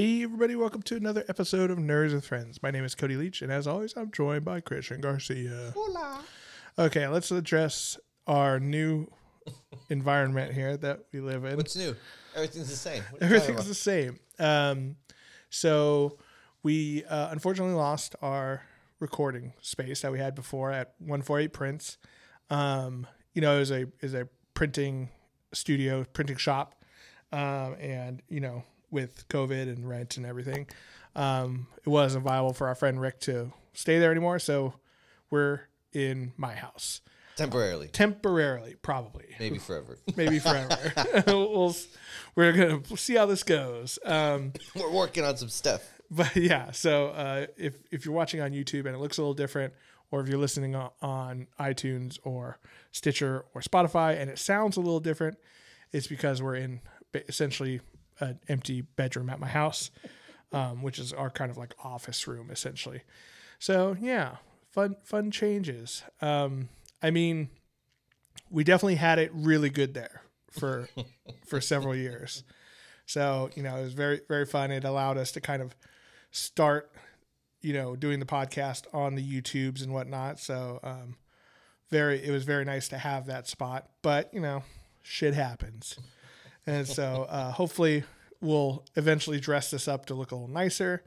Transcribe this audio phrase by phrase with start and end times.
[0.00, 2.62] Hey, everybody, welcome to another episode of Nerds with Friends.
[2.62, 5.74] My name is Cody Leach, and as always, I'm joined by Christian Garcia.
[5.74, 6.24] Hola.
[6.78, 9.08] Okay, let's address our new
[9.90, 11.58] environment here that we live in.
[11.58, 11.94] What's new?
[12.34, 13.02] Everything's the same.
[13.10, 14.18] What are you talking Everything's the same.
[14.38, 14.96] Um,
[15.50, 16.16] so
[16.62, 18.62] we uh, unfortunately lost our
[19.00, 21.98] recording space that we had before at 148 Prints.
[22.48, 25.10] Um, you know, is a is a printing
[25.52, 26.74] studio, printing shop,
[27.32, 30.66] um, and you know, with COVID and rent and everything,
[31.14, 34.38] um, it wasn't viable for our friend Rick to stay there anymore.
[34.38, 34.74] So
[35.30, 35.62] we're
[35.92, 37.00] in my house?
[37.36, 39.98] Temporarily, temporarily, probably maybe forever.
[40.16, 40.76] maybe forever.
[41.26, 41.74] we'll,
[42.34, 43.98] we're gonna see how this goes.
[44.04, 45.80] Um, We're working on some stuff.
[46.10, 49.32] but yeah, so uh, if if you're watching on YouTube and it looks a little
[49.32, 49.72] different,
[50.10, 52.58] or if you're listening on, on iTunes or
[52.92, 55.38] Stitcher or Spotify and it sounds a little different,
[55.92, 56.80] it's because we're in
[57.14, 57.80] essentially
[58.20, 59.90] an empty bedroom at my house,
[60.52, 63.02] um, which is our kind of like office room essentially.
[63.58, 64.36] So yeah,
[64.70, 66.02] fun fun changes.
[66.20, 66.68] Um,
[67.02, 67.50] I mean,
[68.50, 70.88] we definitely had it really good there for
[71.46, 72.44] for several years.
[73.06, 74.70] So you know, it was very very fun.
[74.70, 75.74] It allowed us to kind of
[76.30, 76.90] start,
[77.60, 80.38] you know, doing the podcast on the YouTubes and whatnot.
[80.38, 81.16] So um,
[81.90, 83.88] very it was very nice to have that spot.
[84.02, 84.62] But you know,
[85.02, 85.98] shit happens,
[86.70, 88.04] and so uh, hopefully
[88.40, 91.02] we'll eventually dress this up to look a little nicer.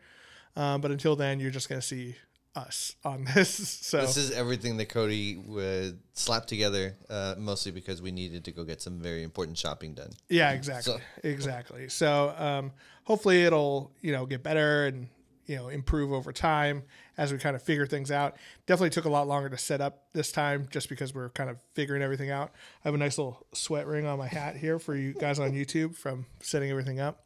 [0.56, 2.16] Um, but until then, you're just gonna see
[2.56, 3.50] us on this.
[3.50, 8.52] So This is everything that Cody would slap together, uh, mostly because we needed to
[8.52, 10.12] go get some very important shopping done.
[10.30, 11.00] Yeah, exactly.
[11.24, 11.90] exactly.
[11.90, 12.72] So um,
[13.04, 15.08] hopefully it'll, you know, get better and,
[15.46, 16.84] you know, improve over time
[17.18, 18.36] as we kind of figure things out.
[18.66, 21.58] Definitely took a lot longer to set up this time just because we're kind of
[21.74, 22.52] figuring everything out.
[22.84, 25.52] I have a nice little sweat ring on my hat here for you guys on
[25.52, 27.26] YouTube from setting everything up.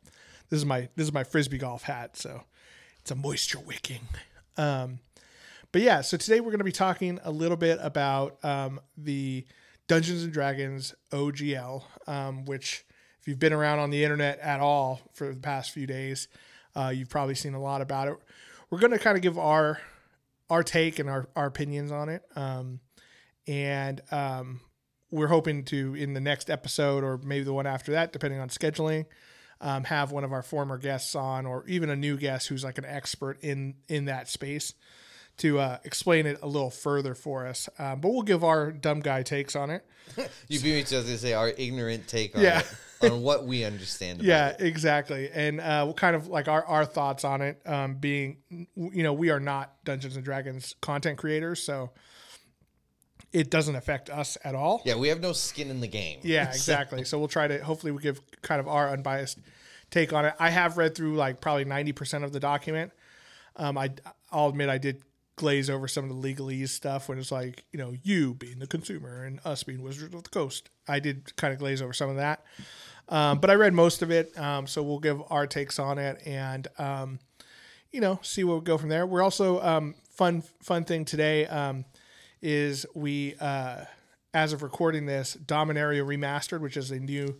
[0.49, 2.43] This is my this is my frisbee golf hat, so
[2.99, 4.01] it's a moisture wicking.
[4.57, 4.99] Um,
[5.71, 9.45] but yeah, so today we're going to be talking a little bit about um, the
[9.87, 12.85] Dungeons and Dragons OGL, um, which
[13.19, 16.27] if you've been around on the internet at all for the past few days,
[16.77, 18.15] uh, you've probably seen a lot about it.
[18.69, 19.79] We're going to kind of give our
[20.49, 22.79] our take and our, our opinions on it, um,
[23.47, 24.61] and um,
[25.11, 28.47] we're hoping to in the next episode or maybe the one after that, depending on
[28.47, 29.05] scheduling,
[29.59, 32.77] um, have one of our former guests on, or even a new guest who's like
[32.77, 34.73] an expert in in that space
[35.37, 37.69] to uh, explain it a little further for us.
[37.77, 39.85] Um, but we'll give our dumb guy takes on it.
[40.47, 42.63] You beat me to gonna say our ignorant take on Yeah.
[43.01, 44.19] it, on what we understand.
[44.21, 44.61] About Yeah, it.
[44.61, 45.29] exactly.
[45.31, 49.13] And uh, we'll kind of like our, our thoughts on it um, being, you know,
[49.13, 51.91] we are not Dungeons and Dragons content creators, so
[53.33, 54.81] it doesn't affect us at all.
[54.85, 56.19] yeah, we have no skin in the game.
[56.23, 57.03] Yeah, exactly.
[57.03, 59.39] so we'll try to hopefully we give kind of our unbiased
[59.91, 60.33] take on it.
[60.39, 62.91] I have read through like probably ninety percent of the document.
[63.57, 63.89] Um, I
[64.31, 65.03] I'll admit I did
[65.37, 68.67] glaze over some of the legalese stuff when it's like you know you being the
[68.67, 70.69] consumer and us being Wizards of the Coast.
[70.87, 72.43] I did kind of glaze over some of that,
[73.07, 74.37] um, but I read most of it.
[74.37, 77.19] Um, so we'll give our takes on it and um,
[77.91, 79.05] you know see where we go from there.
[79.05, 81.85] We're also um, fun fun thing today um,
[82.41, 83.85] is we uh,
[84.33, 87.39] as of recording this Dominaria remastered, which is a new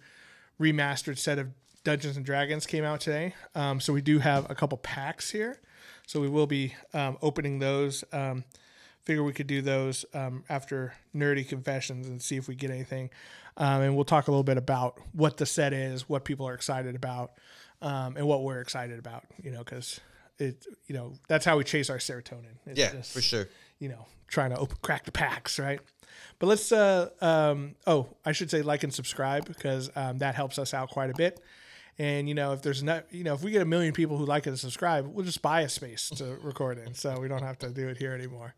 [0.60, 1.50] remastered set of
[1.84, 3.34] Dungeons and Dragons came out today.
[3.56, 5.60] Um, so we do have a couple packs here.
[6.08, 8.04] So we will be um, opening those.
[8.12, 8.44] Um,
[9.04, 13.10] figure we could do those um, after nerdy confessions and see if we get anything.
[13.56, 16.54] Um, and we'll talk a little bit about what the set is, what people are
[16.54, 17.32] excited about,
[17.82, 19.24] um, and what we're excited about.
[19.42, 20.02] You know, because
[20.40, 22.58] it, you know, that's how we chase our serotonin.
[22.66, 23.48] It's Yeah, just, for sure.
[23.80, 25.80] you know, trying to open, crack the packs, right?
[26.40, 30.60] But let's, uh, um, oh, I should say like and subscribe because um, that helps
[30.60, 31.40] us out quite a bit.
[32.00, 34.26] And you know, if there's not, you know, if we get a million people who
[34.26, 37.42] like it and subscribe, we'll just buy a space to record in, so we don't
[37.42, 38.54] have to do it here anymore.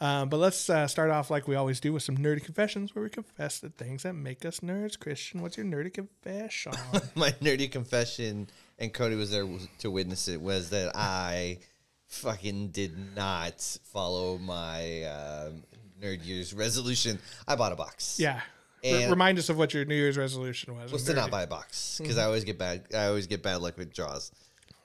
[0.00, 3.02] Um, but let's uh, start off like we always do with some nerdy confessions, where
[3.02, 4.98] we confess the things that make us nerds.
[4.98, 6.72] Christian, what's your nerdy confession?
[7.16, 8.48] my nerdy confession,
[8.78, 9.46] and Cody was there
[9.80, 11.58] to witness it, was that I
[12.06, 13.60] fucking did not
[13.92, 15.64] follow my um,
[16.00, 17.18] nerd year's resolution.
[17.48, 18.20] I bought a box.
[18.20, 18.40] yeah,
[18.84, 20.92] And- remind us of what your New Year's resolution was.
[20.92, 22.84] was to not buy a box because I always get bad.
[22.94, 24.30] I always get bad luck with draws.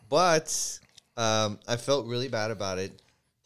[0.10, 0.80] But
[1.18, 2.92] um, I felt really bad about it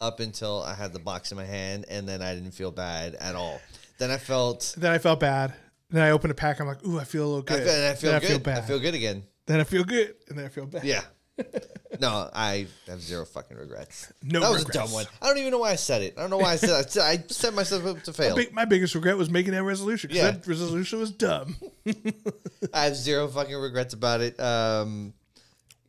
[0.00, 3.14] up until I had the box in my hand, and then I didn't feel bad
[3.16, 3.60] at all.
[3.98, 4.74] Then I felt.
[4.78, 5.54] Then I felt bad.
[5.90, 6.60] Then I opened a pack.
[6.60, 7.66] I'm like, ooh, I feel a little I good.
[7.66, 8.26] feel, I feel then good.
[8.26, 8.58] I feel bad.
[8.58, 9.22] I feel good again.
[9.46, 10.84] then I feel good, and then I feel bad.
[10.84, 11.02] Yeah.
[12.00, 14.12] no, I have zero fucking regrets.
[14.22, 14.76] No that was regrets.
[14.76, 15.06] a dumb one.
[15.22, 16.14] I don't even know why I said it.
[16.16, 16.96] I don't know why I said it.
[16.98, 18.36] I set myself up to fail.
[18.36, 20.10] Big, my biggest regret was making that resolution.
[20.12, 20.32] Yeah.
[20.32, 21.56] that resolution was dumb.
[22.74, 24.38] I have zero fucking regrets about it.
[24.40, 25.14] Um,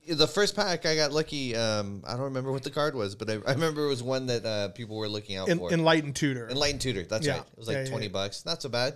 [0.07, 1.56] the first pack I got lucky.
[1.56, 4.28] Um, I don't remember what the card was, but I, I remember it was one
[4.28, 5.72] that uh, people were looking out En- for.
[5.72, 6.50] Enlightened tutor.
[6.50, 7.04] Enlightened Tutor.
[7.04, 7.34] That's Yeah.
[7.34, 7.42] right.
[7.42, 8.12] It was like yeah, twenty yeah.
[8.12, 8.46] bucks.
[8.46, 8.96] Not so bad.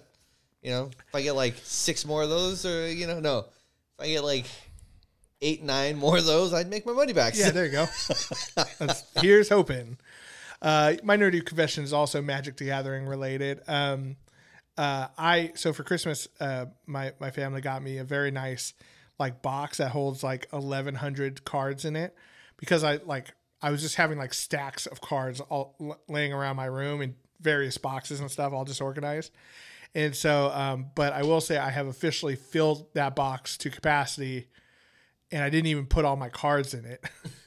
[0.61, 3.99] You know, if I get like six more of those, or you know, no, if
[3.99, 4.45] I get like
[5.43, 7.35] eight, nine more of those, I'd make my money back.
[7.35, 7.85] Yeah, there you go.
[8.79, 9.97] That's, here's hoping.
[10.61, 13.61] Uh, my nerdy confession is also Magic the Gathering related.
[13.67, 14.15] Um,
[14.77, 18.73] uh, I so for Christmas, uh, my my family got me a very nice
[19.19, 22.15] like box that holds like eleven hundred cards in it
[22.57, 26.55] because I like I was just having like stacks of cards all l- laying around
[26.55, 29.31] my room in various boxes and stuff, all disorganized.
[29.95, 34.47] And so, um, but I will say I have officially filled that box to capacity
[35.33, 37.03] and I didn't even put all my cards in it.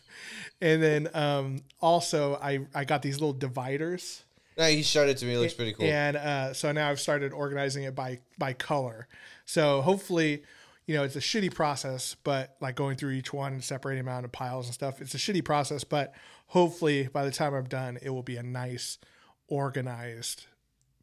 [0.61, 4.25] and then um, also I I got these little dividers,
[4.59, 5.35] Yeah, he showed it to me.
[5.35, 5.87] It looks pretty cool.
[5.87, 9.07] and uh, so now I've started organizing it by by color.
[9.45, 10.43] So hopefully,
[10.87, 14.13] you know, it's a shitty process, but like going through each one and separating them
[14.13, 15.85] out into piles and stuff, it's a shitty process.
[15.85, 16.13] But
[16.49, 18.99] hopefully, by the time I'm done, it will be a nice,
[19.47, 20.47] organized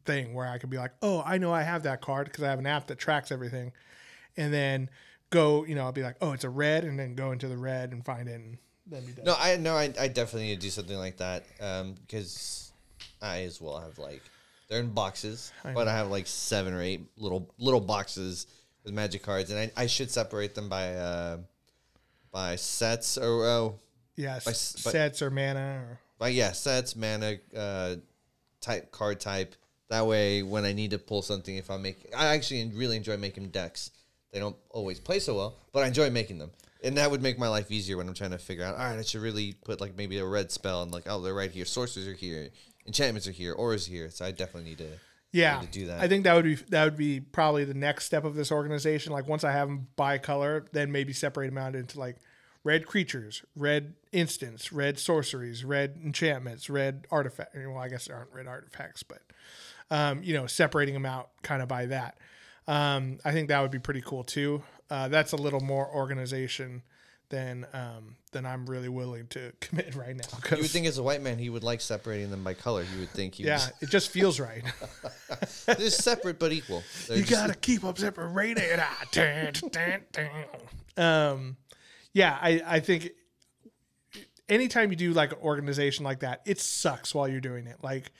[0.04, 2.50] thing where I can be like, oh, I know I have that card because I
[2.50, 3.72] have an app that tracks everything,
[4.36, 4.90] and then
[5.34, 7.56] go, you know, I'll be like, oh, it's a red, and then go into the
[7.58, 9.24] red and find it, and then be done.
[9.26, 12.72] No, I no, I, I definitely need to do something like that um, because
[13.20, 14.22] I as well have like
[14.68, 18.46] they're in boxes, but I have like seven or eight little little boxes
[18.84, 21.38] with magic cards, and I, I should separate them by uh,
[22.30, 23.80] by sets or oh,
[24.16, 27.96] Yes, by s- by- sets or mana or by yeah sets mana uh,
[28.60, 29.54] type card type.
[29.90, 33.16] That way, when I need to pull something, if I make, I actually really enjoy
[33.18, 33.90] making decks.
[34.34, 36.50] They don't always play so well, but I enjoy making them,
[36.82, 38.74] and that would make my life easier when I'm trying to figure out.
[38.74, 41.32] All right, I should really put like maybe a red spell, and like, oh, they're
[41.32, 41.64] right here.
[41.64, 42.48] Sorcerers are here,
[42.84, 44.10] enchantments are here, auras here.
[44.10, 44.88] So I definitely need to.
[45.30, 46.00] Yeah, to do that.
[46.00, 49.12] I think that would be that would be probably the next step of this organization.
[49.12, 52.16] Like once I have them by color, then maybe separate them out into like
[52.64, 57.54] red creatures, red instants, red sorceries, red enchantments, red artifact.
[57.56, 59.22] Well, I guess there aren't red artifacts, but
[59.92, 62.18] um, you know, separating them out kind of by that.
[62.66, 64.62] Um, I think that would be pretty cool too.
[64.90, 66.82] Uh, that's a little more organization
[67.30, 70.24] than um, than I'm really willing to commit right now.
[70.50, 72.84] You would think as a white man he would like separating them by color.
[72.94, 74.62] You would think he yeah, was it just feels right.
[75.66, 76.82] they're separate but equal.
[77.06, 78.78] They're You just- gotta keep them separated.
[78.80, 79.04] Ah,
[80.96, 81.56] um,
[82.12, 83.10] yeah, I, I think
[84.48, 87.78] anytime you do like an organization like that, it sucks while you're doing it.
[87.82, 88.12] Like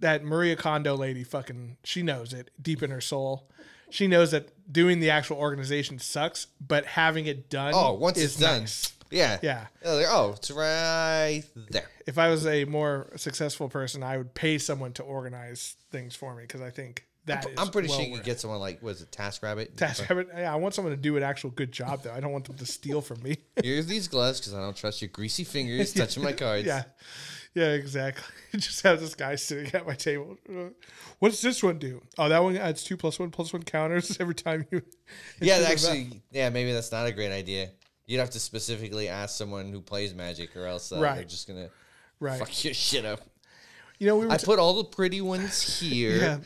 [0.00, 3.48] that Maria Kondo lady, fucking, she knows it deep in her soul.
[3.90, 7.72] She knows that doing the actual organization sucks, but having it done.
[7.74, 8.92] Oh, once it's done, nice.
[9.10, 9.66] yeah, Yeah.
[9.84, 11.88] Oh, oh, it's right there.
[12.06, 16.34] If I was a more successful person, I would pay someone to organize things for
[16.34, 19.02] me because I think that I'm pretty well sure you could get someone like was
[19.02, 19.76] it TaskRabbit?
[19.76, 20.28] Task Rabbit.
[20.36, 22.12] Yeah, I want someone to do an actual good job though.
[22.12, 23.38] I don't want them to steal from me.
[23.62, 26.66] Here's these gloves because I don't trust your greasy fingers touching my cards.
[26.66, 26.84] yeah,
[27.56, 28.22] yeah, exactly.
[28.58, 30.36] Just have this guy sitting at my table.
[31.20, 32.02] What does this one do?
[32.18, 34.82] Oh, that one adds two plus one plus one counters every time you.
[35.40, 35.64] yeah.
[35.66, 36.50] Actually, yeah.
[36.50, 37.70] Maybe that's not a great idea.
[38.04, 41.70] You'd have to specifically ask someone who plays Magic, or else uh, they're just gonna
[42.20, 42.38] right.
[42.38, 43.20] fuck your shit up.
[43.98, 44.32] You know we were.
[44.32, 46.38] I t- put all the pretty ones here.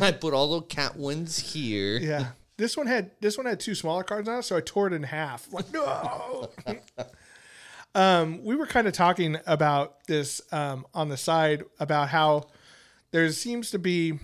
[0.00, 1.98] I put all the cat ones here.
[1.98, 2.28] yeah.
[2.56, 4.94] This one had this one had two smaller cards on it, so I tore it
[4.94, 5.52] in half.
[5.52, 6.48] Like no.
[7.96, 12.44] Um, we were kind of talking about this um, on the side about how
[13.10, 14.18] there seems to be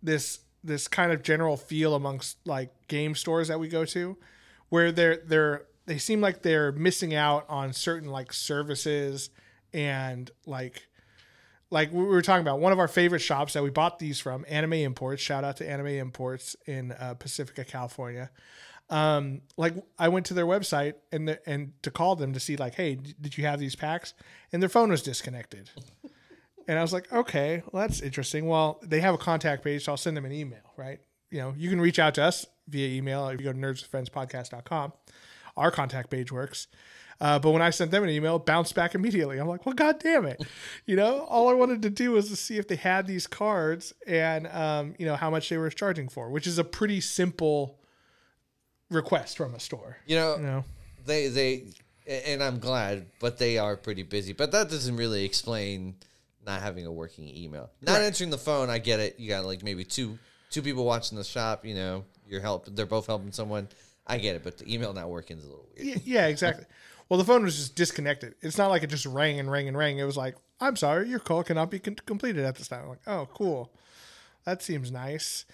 [0.00, 4.16] this this kind of general feel amongst like game stores that we go to
[4.68, 9.28] where they're they're they seem like they're missing out on certain like services
[9.72, 10.86] and like
[11.70, 14.44] like we were talking about one of our favorite shops that we bought these from
[14.48, 18.30] anime imports shout out to anime imports in uh, pacifica california
[18.90, 22.56] um like i went to their website and the, and to call them to see
[22.56, 24.14] like hey did you have these packs?
[24.52, 25.70] And their phone was disconnected.
[26.66, 28.46] And i was like okay well that's interesting.
[28.46, 30.98] Well they have a contact page so i'll send them an email right?
[31.30, 34.92] You know you can reach out to us via email if you go to nerdswithfriendspodcast.com
[35.56, 36.66] our contact page works.
[37.20, 39.38] Uh, but when I sent them an email, it bounced back immediately.
[39.38, 40.42] I'm like, well, god damn it.
[40.86, 43.94] You know, all I wanted to do was to see if they had these cards
[44.06, 47.78] and, um, you know, how much they were charging for, which is a pretty simple
[48.90, 49.96] request from a store.
[50.06, 50.64] You know, You know,
[51.06, 51.64] they they
[52.06, 54.32] and I'm glad, but they are pretty busy.
[54.32, 55.96] But that doesn't really explain
[56.46, 57.70] not having a working email.
[57.80, 58.02] Not Right.
[58.02, 59.18] answering the phone, I get it.
[59.18, 60.18] You got like maybe two
[60.50, 63.68] two people watching the shop, you know, you're help they're both helping someone.
[64.06, 66.02] I get it, but the email not working is a little weird.
[66.04, 66.64] Yeah, exactly.
[67.10, 68.34] Well, the phone was just disconnected.
[68.40, 69.98] It's not like it just rang and rang and rang.
[69.98, 72.84] It was like, I'm sorry, your call cannot be con- completed at this time.
[72.84, 73.70] I'm like, oh, cool.
[74.46, 75.44] That seems nice.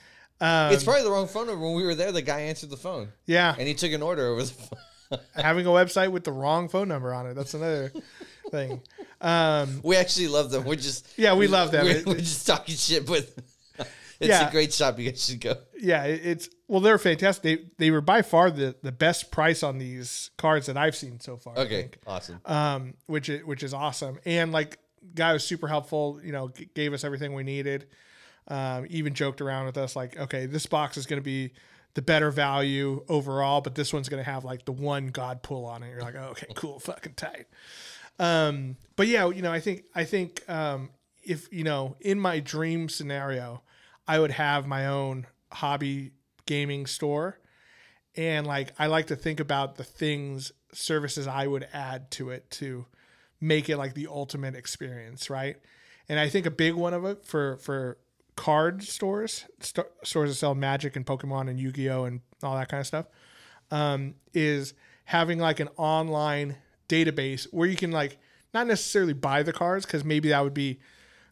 [0.40, 1.64] Um, it's probably the wrong phone number.
[1.64, 3.08] When we were there, the guy answered the phone.
[3.26, 3.54] yeah.
[3.58, 5.20] And he took an order over the phone.
[5.34, 7.34] having a website with the wrong phone number on it.
[7.34, 7.92] That's another
[8.50, 8.80] thing.
[9.20, 10.64] Um, We actually love them.
[10.64, 11.84] We're just Yeah, we love them.
[11.84, 13.28] We're, we're just talking shit, but
[13.78, 13.88] it's
[14.28, 14.48] Yeah.
[14.48, 14.98] a great shop.
[14.98, 15.56] You guys should go.
[15.80, 17.42] yeah, it's well, they're fantastic.
[17.42, 21.18] They they were by far the the best price on these cards that I've seen
[21.20, 21.58] so far.
[21.58, 22.40] I Okay, awesome.
[22.44, 24.20] um, which is which is awesome.
[24.24, 24.78] And like,
[25.14, 26.20] guy was super helpful.
[26.22, 27.88] You know, g- gave us everything we needed.
[28.48, 31.52] Um, even joked around with us like, okay, this box is going to be
[31.94, 35.66] the better value overall, but this one's going to have like the one God pull
[35.66, 35.90] on it.
[35.90, 37.46] You're like, oh, okay, cool, fucking tight.
[38.18, 40.90] Um, but yeah, you know, I think I think um,
[41.22, 43.62] if you know, in my dream scenario,
[44.06, 46.12] I would have my own hobby
[46.46, 47.38] gaming store
[48.16, 52.50] and like I like to think about the things services I would add to it
[52.52, 52.86] to
[53.40, 55.56] make it like the ultimate experience, right?
[56.08, 57.98] And I think a big one of it for for
[58.40, 62.56] card stores, st- stores that sell Magic and Pokemon and Yu Gi Oh and all
[62.56, 63.06] that kind of stuff,
[63.70, 64.72] um, is
[65.04, 66.56] having like an online
[66.88, 68.16] database where you can like
[68.54, 70.80] not necessarily buy the cards because maybe that would be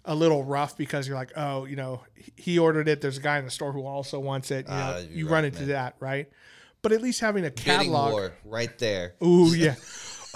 [0.04, 2.02] a little rough because you're like, oh, you know,
[2.36, 3.00] he ordered it.
[3.00, 4.66] There's a guy in the store who also wants it.
[4.66, 5.68] You, know, Ah, you're right, run into man.
[5.68, 6.28] that, right?
[6.82, 8.32] But at least having a catalog.
[8.44, 9.14] right there.
[9.24, 9.76] Ooh, yeah.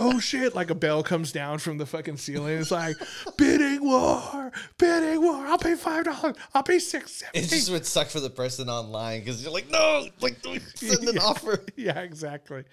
[0.05, 0.55] Oh shit!
[0.55, 2.59] Like a bell comes down from the fucking ceiling.
[2.59, 2.97] It's like
[3.39, 5.37] bidding war, bidding war.
[5.47, 6.35] I'll pay five dollars.
[6.55, 7.23] I'll pay six.
[7.33, 10.37] It just would suck for the person online because you're like, no, like
[10.75, 11.23] send an Yeah.
[11.23, 11.65] offer.
[11.77, 12.65] yeah, exactly.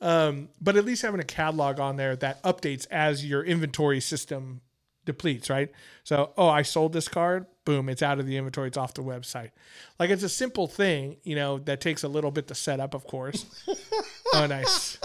[0.00, 4.62] Um, but at least having a catalog on there that updates as your inventory system
[5.04, 5.70] depletes, right?
[6.04, 7.46] So, oh, I sold this card.
[7.64, 8.68] Boom, it's out of the inventory.
[8.68, 9.50] It's off the website.
[10.00, 12.94] Like it's a simple thing, you know, that takes a little bit to set up,
[12.94, 13.44] of course.
[14.34, 14.98] oh, nice.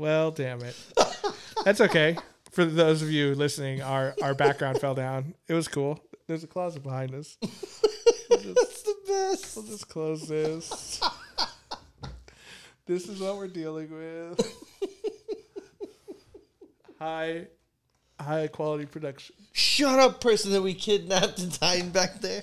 [0.00, 0.74] Well, damn it.
[1.66, 2.16] That's okay.
[2.52, 5.34] For those of you listening, our our background fell down.
[5.46, 6.00] It was cool.
[6.26, 7.36] There's a closet behind us.
[8.30, 9.56] That's the best.
[9.56, 11.02] We'll just close this.
[12.86, 14.40] this is what we're dealing with.
[16.98, 17.48] high,
[18.18, 19.36] high quality production.
[19.52, 22.42] Shut up, person that we kidnapped and hiding back there.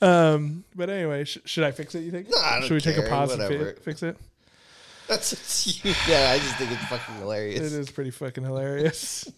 [0.00, 2.00] Um, but anyway, sh- should I fix it?
[2.04, 2.28] You think?
[2.30, 3.72] No, I don't should we take a care, pause and whatever.
[3.74, 4.16] fi- fix it?
[5.12, 5.92] That's you.
[6.08, 7.60] Yeah, I just think it's fucking hilarious.
[7.60, 9.30] It is pretty fucking hilarious.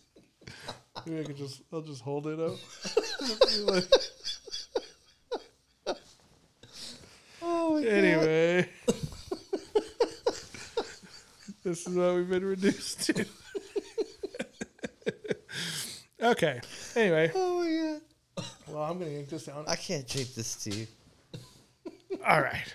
[1.06, 2.54] Maybe I could just, I'll just hold it up.
[7.46, 7.88] Oh my God.
[7.92, 8.68] anyway,
[11.64, 13.26] this is what we've been reduced to.
[16.22, 16.60] okay.
[16.94, 17.98] Anyway, Oh my
[18.38, 18.46] god.
[18.68, 19.64] well, I'm gonna yank this down.
[19.66, 20.86] I can't take this to you.
[22.26, 22.74] All right,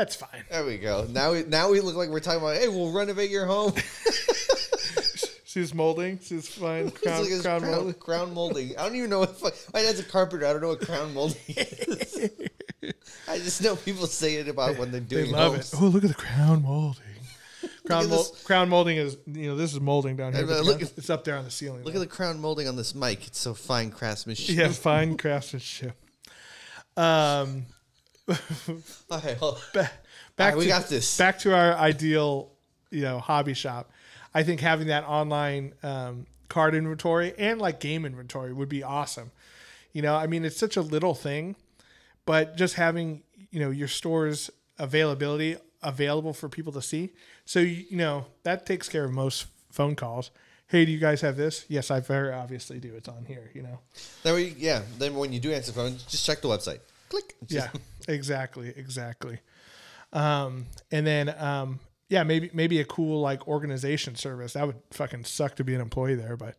[0.00, 0.44] that's fine.
[0.50, 1.06] There we go.
[1.10, 2.56] Now we now we look like we're talking about.
[2.56, 3.74] Hey, we'll renovate your home.
[5.44, 6.18] She's molding?
[6.20, 7.94] She's fine crown, like crown crown, molding?
[7.94, 8.78] crown molding.
[8.78, 9.68] I don't even know what.
[9.74, 10.46] My dad's a carpenter.
[10.46, 12.30] I don't know what crown molding is.
[13.28, 15.26] I just know people say it about when they're doing.
[15.26, 15.74] They love homes.
[15.74, 15.82] it.
[15.82, 17.02] Oh, look at the crown molding.
[17.86, 18.08] Crown,
[18.44, 20.42] crown molding is you know this is molding down here.
[20.42, 21.82] Hey, but man, the look at- it's up there on the ceiling.
[21.82, 23.26] Look at the crown molding on this mic.
[23.26, 24.56] It's so fine craftsmanship.
[24.56, 25.94] yeah, fine craftsmanship.
[26.96, 27.66] Um,
[29.10, 29.90] Okay, hold- ba-
[30.36, 31.16] back Alright, we to, got this.
[31.16, 32.52] Back to our ideal,
[32.90, 33.90] you know, hobby shop.
[34.34, 39.32] I think having that online um, card inventory and like game inventory would be awesome.
[39.92, 41.56] You know, I mean, it's such a little thing,
[42.26, 47.10] but just having you know your store's availability available for people to see.
[47.44, 50.30] So you you know that takes care of most phone calls.
[50.68, 51.64] Hey, do you guys have this?
[51.68, 52.94] Yes, I very obviously do.
[52.94, 53.50] It's on here.
[53.54, 53.80] You know.
[54.22, 54.82] Then we, yeah.
[54.98, 56.78] Then when you do answer the phone, just check the website.
[57.10, 57.34] Click.
[57.48, 57.68] Yeah
[58.08, 59.40] exactly exactly
[60.12, 65.24] um and then um yeah maybe maybe a cool like organization service that would fucking
[65.24, 66.56] suck to be an employee there but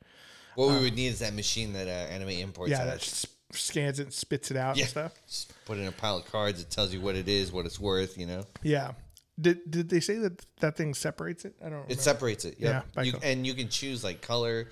[0.55, 2.69] What we would need is that machine that uh, Anime imports.
[2.71, 4.83] yeah that just scans it and spits it out Yeah.
[4.83, 6.61] and stuff Just put in a pile of cards.
[6.61, 8.17] It tells you what it is, what it's worth.
[8.17, 8.91] You know, yeah
[9.39, 11.91] did did they say that that thing separates it i don't remember.
[11.93, 12.55] it separates it.
[12.59, 12.85] Yep.
[12.95, 14.67] Yeah, You, and you can choose like color,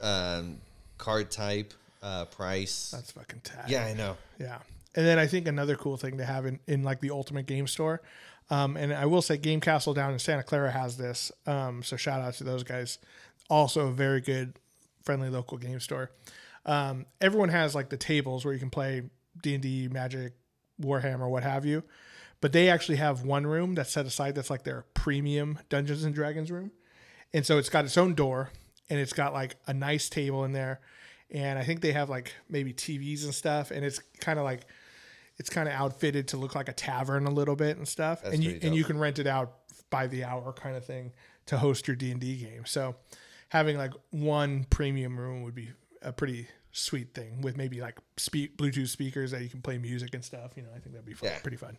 [0.00, 0.58] um,
[0.96, 2.90] card type, uh, price.
[2.94, 4.16] that's fucking tight yeah, I know.
[4.38, 4.58] Yeah.
[4.94, 7.66] And then I think another cool thing to have in, in like the ultimate game
[7.66, 8.02] store.
[8.50, 11.32] Um, and I will say Game Castle down in Santa Clara has this.
[11.46, 12.98] Um, so shout out to those guys.
[13.48, 14.58] Also a very good,
[15.02, 16.10] friendly local game store.
[16.66, 19.02] Um, everyone has like the tables where you can play
[19.42, 20.34] D and D, Magic,
[20.80, 21.82] Warhammer, what have you.
[22.40, 26.14] But they actually have one room that's set aside that's like their premium Dungeons and
[26.14, 26.72] Dragons room.
[27.32, 28.50] And so it's got its own door
[28.90, 30.80] and it's got like a nice table in there.
[31.30, 33.70] And I think they have like maybe TVs and stuff.
[33.70, 34.66] And it's kind of like,
[35.42, 38.22] it's kind of outfitted to look like a tavern a little bit and stuff.
[38.22, 39.54] That's and you and you can rent it out
[39.90, 41.12] by the hour kind of thing
[41.46, 42.64] to host your D&D game.
[42.64, 42.94] So
[43.48, 45.70] having like one premium room would be
[46.00, 50.14] a pretty sweet thing with maybe like speak Bluetooth speakers that you can play music
[50.14, 50.52] and stuff.
[50.56, 51.38] You know, I think that'd be fun, Yeah.
[51.40, 51.76] pretty fun.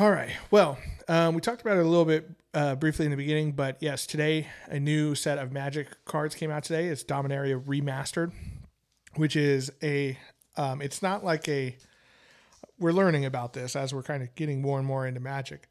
[0.00, 0.32] All right.
[0.50, 3.76] Well, um, we talked about it a little bit uh, briefly in the beginning, but
[3.80, 6.86] yes, today a new set of Magic cards came out today.
[6.88, 8.32] It's Dominaria Remastered,
[9.14, 10.18] which is a.
[10.56, 11.76] Um, it's not like a.
[12.78, 15.68] We're learning about this as we're kind of getting more and more into Magic,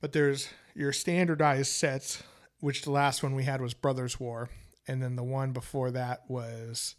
[0.00, 2.22] but there's your standardized sets,
[2.60, 4.50] which the last one we had was Brothers War,
[4.86, 6.94] and then the one before that was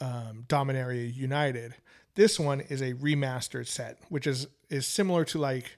[0.00, 1.74] um, Dominaria United.
[2.14, 5.76] This one is a remastered set, which is is similar to like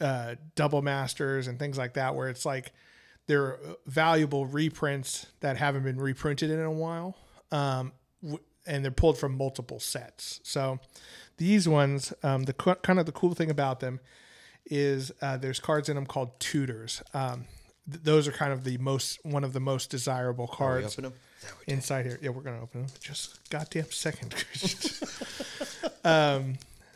[0.00, 2.72] uh, double masters and things like that, where it's like
[3.26, 7.16] they're valuable reprints that haven't been reprinted in a while,
[7.50, 7.92] um,
[8.66, 10.40] and they're pulled from multiple sets.
[10.42, 10.78] So
[11.36, 14.00] these ones, um, the kind of the cool thing about them
[14.66, 17.02] is uh, there's cards in them called tutors.
[17.14, 17.46] Um,
[17.90, 20.98] th- those are kind of the most one of the most desirable cards
[21.66, 22.18] inside here.
[22.22, 22.90] Yeah, we're gonna open them.
[23.00, 24.34] Just goddamn second.
[26.04, 26.54] um,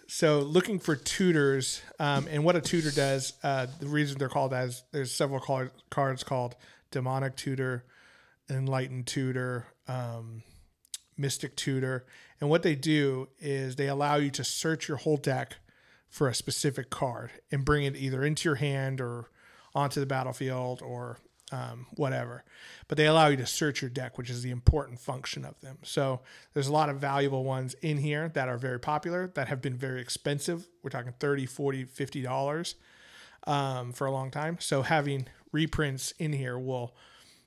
[0.08, 3.32] so looking for tutors, um, and what a tutor does.
[3.42, 6.54] Uh, the reason they're called as there's several card, cards called
[6.92, 7.84] demonic tutor,
[8.48, 10.42] enlightened tutor, um,
[11.16, 12.04] mystic tutor,
[12.40, 15.56] and what they do is they allow you to search your whole deck
[16.08, 19.30] for a specific card and bring it either into your hand or
[19.74, 21.18] onto the battlefield or
[21.52, 22.44] um, whatever.
[22.88, 25.78] But they allow you to search your deck, which is the important function of them.
[25.82, 26.20] So
[26.54, 29.76] there's a lot of valuable ones in here that are very popular that have been
[29.76, 30.68] very expensive.
[30.82, 32.74] We're talking 30, 40, 50 dollars
[33.46, 34.56] um, for a long time.
[34.60, 36.94] So having reprints in here will,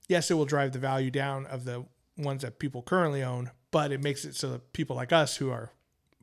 [0.07, 1.85] yes, it will drive the value down of the
[2.17, 5.49] ones that people currently own, but it makes it so that people like us who
[5.51, 5.71] are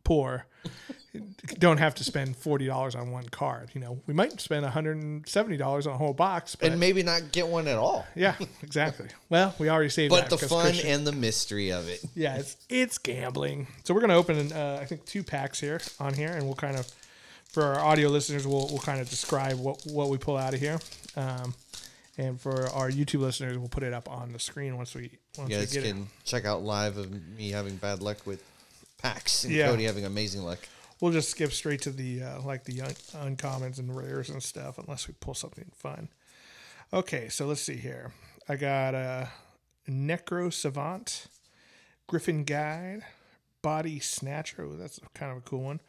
[0.05, 0.47] poor
[1.59, 3.71] don't have to spend forty dollars on one card.
[3.75, 6.71] You know, we might spend one hundred and seventy dollars on a whole box, but
[6.71, 8.07] and maybe not get one at all.
[8.15, 9.09] yeah, exactly.
[9.29, 12.05] Well, we already saved But the fun Christian- and the mystery of it.
[12.15, 13.67] yeah, it's it's gambling.
[13.85, 16.77] So we're gonna open, uh, I think, two packs here on here, and we'll kind
[16.77, 16.87] of,
[17.49, 20.61] for our audio listeners, we'll we'll kind of describe what what we pull out of
[20.61, 20.79] here,
[21.17, 21.55] um,
[22.19, 25.51] and for our YouTube listeners, we'll put it up on the screen once we once
[25.51, 25.93] You we guys get it.
[25.93, 28.43] can check out live of me having bad luck with
[28.99, 29.69] packs and Yeah.
[29.69, 30.61] Cody having amazing luck.
[31.01, 34.79] We'll just skip straight to the uh, like the un- uncommons and rares and stuff,
[34.79, 36.09] unless we pull something fun.
[36.93, 38.13] Okay, so let's see here.
[38.49, 39.29] I got a
[39.89, 41.27] Necrosavant,
[42.07, 43.03] Griffin Guide,
[43.63, 44.63] Body Snatcher.
[44.63, 45.81] Ooh, that's kind of a cool one.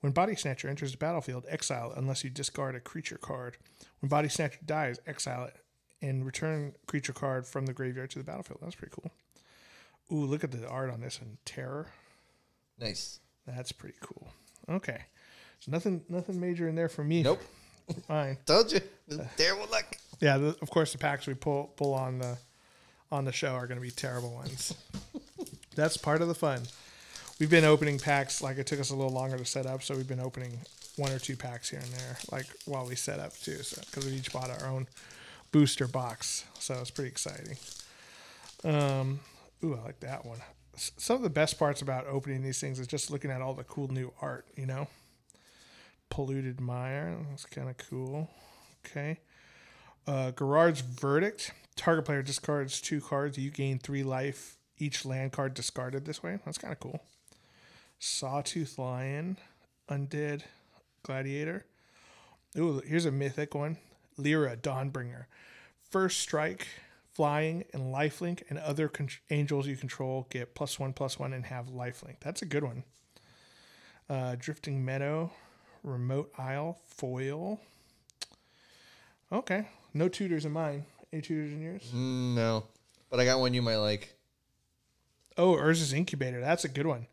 [0.00, 3.56] When Body Snatcher enters the battlefield, exile it unless you discard a creature card.
[4.00, 5.56] When Body Snatcher dies, exile it
[6.02, 8.58] and return creature card from the graveyard to the battlefield.
[8.60, 9.10] That's pretty cool.
[10.10, 11.38] Ooh, look at the art on this one.
[11.44, 11.86] Terror.
[12.78, 13.20] Nice.
[13.46, 14.28] That's pretty cool.
[14.68, 14.98] Okay.
[15.60, 17.22] So nothing nothing major in there for me.
[17.22, 17.40] Nope.
[18.08, 18.36] Fine.
[18.44, 18.80] Told you.
[19.10, 19.96] Uh, terrible luck.
[20.20, 22.36] Yeah, the, of course the packs we pull pull on the
[23.10, 24.74] on the show are going to be terrible ones.
[25.76, 26.62] That's part of the fun.
[27.38, 29.94] We've been opening packs like it took us a little longer to set up, so
[29.94, 30.58] we've been opening
[30.96, 34.04] one or two packs here and there like while we set up too, so cuz
[34.04, 34.86] we each bought our own
[35.52, 36.44] booster box.
[36.58, 37.56] So it's pretty exciting.
[38.64, 39.20] Um
[39.64, 40.38] ooh, I like that one.
[40.76, 43.64] Some of the best parts about opening these things is just looking at all the
[43.64, 44.88] cool new art, you know.
[46.08, 48.30] Polluted Mire, that's kind of cool.
[48.84, 49.20] Okay.
[50.06, 51.52] Uh, Gerard's Verdict.
[51.76, 53.38] Target player discards two cards.
[53.38, 54.56] You gain three life.
[54.78, 56.38] Each land card discarded this way.
[56.44, 57.00] That's kind of cool.
[57.98, 59.36] Sawtooth Lion.
[59.88, 60.42] Undead
[61.02, 61.64] Gladiator.
[62.58, 63.76] Ooh, here's a mythic one.
[64.16, 65.26] Lyra Dawnbringer.
[65.90, 66.66] First strike,
[67.12, 71.46] flying, and lifelink, and other con- angels you control get plus one, plus one, and
[71.46, 72.16] have lifelink.
[72.20, 72.84] That's a good one.
[74.08, 75.30] Uh, Drifting Meadow.
[75.82, 76.78] Remote Isle.
[76.86, 77.60] Foil.
[79.32, 79.66] Okay.
[79.94, 80.86] No tutors in mine.
[81.12, 81.90] Any tutors in yours?
[81.94, 82.64] Mm, no.
[83.10, 84.14] But I got one you might like.
[85.36, 86.40] Oh, Urza's Incubator.
[86.40, 87.06] That's a good one.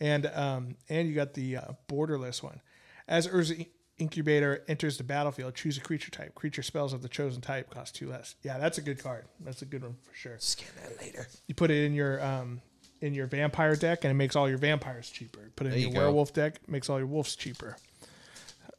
[0.00, 2.60] And um, and you got the uh, borderless one.
[3.06, 3.66] As Urza
[4.00, 6.34] Incubator enters the battlefield, choose a creature type.
[6.34, 8.34] Creature spells of the chosen type cost two less.
[8.42, 9.26] Yeah, that's a good card.
[9.40, 10.36] That's a good one for sure.
[10.38, 11.26] Scan that later.
[11.46, 12.60] You put it in your um,
[13.00, 15.50] in your vampire deck, and it makes all your vampires cheaper.
[15.56, 16.00] Put it in There your you go.
[16.00, 17.76] werewolf deck, makes all your wolves cheaper.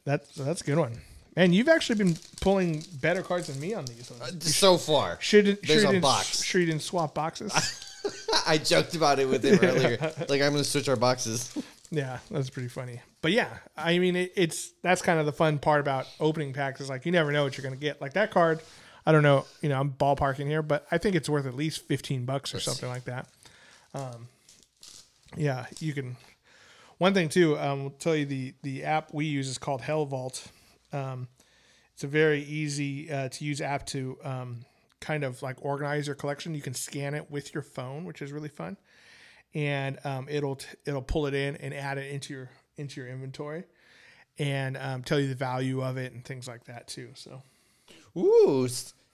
[0.05, 0.97] That's that's a good one.
[1.35, 4.21] Man, you've actually been pulling better cards than me on these ones.
[4.21, 5.17] Uh, so far.
[5.21, 6.43] Should there's you a box.
[6.43, 7.53] Sure you didn't swap boxes.
[8.47, 9.97] I joked about it with him earlier.
[10.27, 11.55] Like, I'm going to switch our boxes.
[11.91, 13.01] Yeah, that's pretty funny.
[13.21, 16.79] But yeah, I mean, it, it's that's kind of the fun part about opening packs
[16.79, 18.01] is like you never know what you're going to get.
[18.01, 18.61] Like that card,
[19.05, 21.85] I don't know, you know, I'm ballparking here, but I think it's worth at least
[21.87, 23.27] 15 bucks or something like that.
[23.93, 24.29] Um,
[25.35, 26.15] yeah, you can.
[26.97, 30.47] One thing too, um, I'll tell you the the app we use is called Helvault.
[30.93, 31.27] Um,
[31.93, 34.65] it's a very easy uh, to use app to um,
[35.01, 36.55] kind of like organize your collection.
[36.55, 38.77] You can scan it with your phone, which is really fun
[39.53, 43.09] and um, it'll t- it'll pull it in and add it into your into your
[43.09, 43.63] inventory.
[44.39, 47.09] and um, tell you the value of it and things like that too.
[47.15, 47.41] So
[48.17, 48.67] Ooh,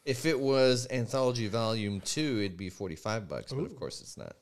[0.05, 4.35] if it was Anthology Volume 2, it'd be 45 bucks, but of course it's not.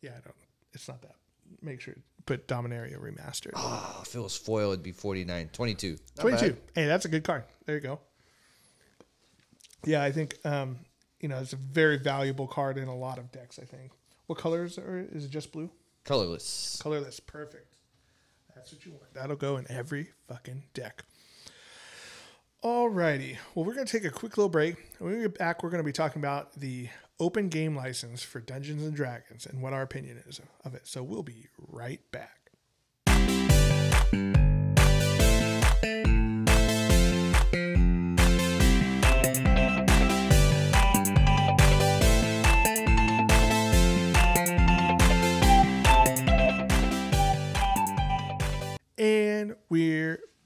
[0.00, 0.34] yeah, I don't.
[0.72, 1.14] It's not that.
[1.62, 1.94] Make sure
[2.26, 3.52] put Dominaria remastered.
[3.54, 5.48] Oh, if it was foil, it'd be 49.
[5.52, 5.90] 22.
[5.90, 6.46] Not 22.
[6.46, 6.58] bad.
[6.74, 7.44] Hey, that's a good card.
[7.64, 8.00] There you go.
[9.84, 10.78] Yeah, I think um,
[11.20, 13.58] you know it's a very valuable card in a lot of decks.
[13.60, 13.92] I think.
[14.26, 15.06] What colors are?
[15.12, 15.70] Is it just blue?
[16.04, 16.78] Colorless.
[16.82, 17.20] Colorless.
[17.20, 17.76] Perfect.
[18.54, 19.12] That's what you want.
[19.14, 21.04] That'll go in every fucking deck.
[22.64, 23.36] Alrighty.
[23.54, 24.76] Well, we're going to take a quick little break.
[24.98, 26.88] When we get back, we're going to be talking about the
[27.20, 30.86] open game license for Dungeons and Dragons and what our opinion is of it.
[30.86, 32.45] So we'll be right back.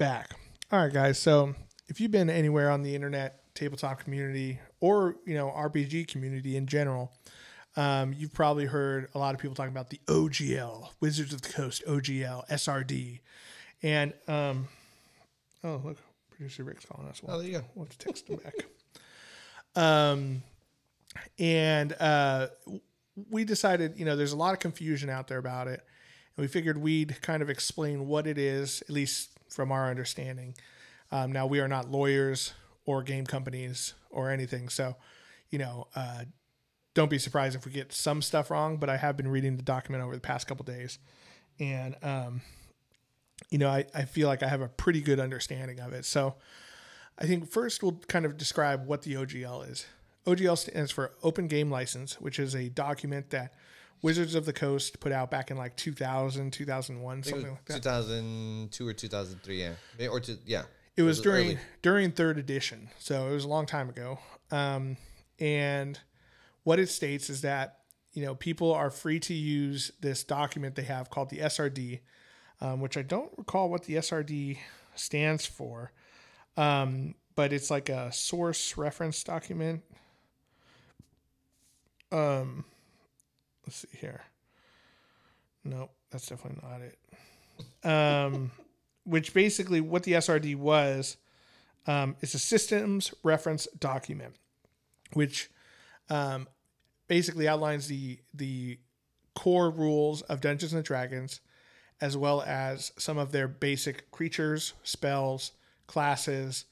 [0.00, 0.30] Back.
[0.72, 1.18] All right, guys.
[1.18, 1.54] So
[1.88, 6.66] if you've been anywhere on the internet, tabletop community, or you know RPG community in
[6.66, 7.12] general,
[7.76, 11.52] um, you've probably heard a lot of people talking about the OGL, Wizards of the
[11.52, 13.20] Coast, OGL, SRD,
[13.82, 14.68] and um,
[15.62, 15.98] oh look,
[16.30, 17.20] producer Rick's calling us.
[17.28, 17.64] Oh, there you go.
[17.74, 18.54] We'll have to text him back.
[19.76, 20.42] Um,
[21.38, 22.48] and uh,
[23.30, 25.84] we decided, you know, there's a lot of confusion out there about it,
[26.36, 30.54] and we figured we'd kind of explain what it is, at least from our understanding.
[31.12, 32.54] Um, now, we are not lawyers
[32.86, 34.96] or game companies or anything, so
[35.50, 36.24] you know, uh,
[36.94, 38.76] don't be surprised if we get some stuff wrong.
[38.76, 40.98] But I have been reading the document over the past couple days,
[41.58, 42.40] and um,
[43.50, 46.04] you know, I, I feel like I have a pretty good understanding of it.
[46.04, 46.36] So
[47.18, 49.86] I think first we'll kind of describe what the OGL is.
[50.26, 53.54] OGL stands for Open Game License, which is a document that
[54.02, 57.50] Wizards of the Coast put out back in like 2000, 2001, I think it something
[57.50, 57.74] like that.
[57.82, 60.06] 2002 or 2003, yeah.
[60.08, 60.62] Or two, yeah.
[60.96, 61.58] It was during early.
[61.82, 64.18] during third edition, so it was a long time ago.
[64.50, 64.96] Um,
[65.38, 65.98] and
[66.64, 67.78] what it states is that
[68.12, 72.00] you know people are free to use this document they have called the SRD,
[72.60, 74.58] um, which I don't recall what the SRD
[74.94, 75.92] stands for,
[76.56, 79.82] um, but it's like a source reference document.
[82.12, 82.64] Um,
[83.70, 84.22] let's see here.
[85.62, 87.88] Nope, that's definitely not it.
[87.88, 88.50] Um,
[89.04, 91.16] which basically what the SRD was,
[91.86, 94.34] um, it's a systems reference document,
[95.12, 95.50] which
[96.08, 96.48] um,
[97.06, 98.80] basically outlines the the
[99.36, 101.40] core rules of Dungeons and Dragons,
[102.00, 105.52] as well as some of their basic creatures, spells,
[105.86, 106.64] classes,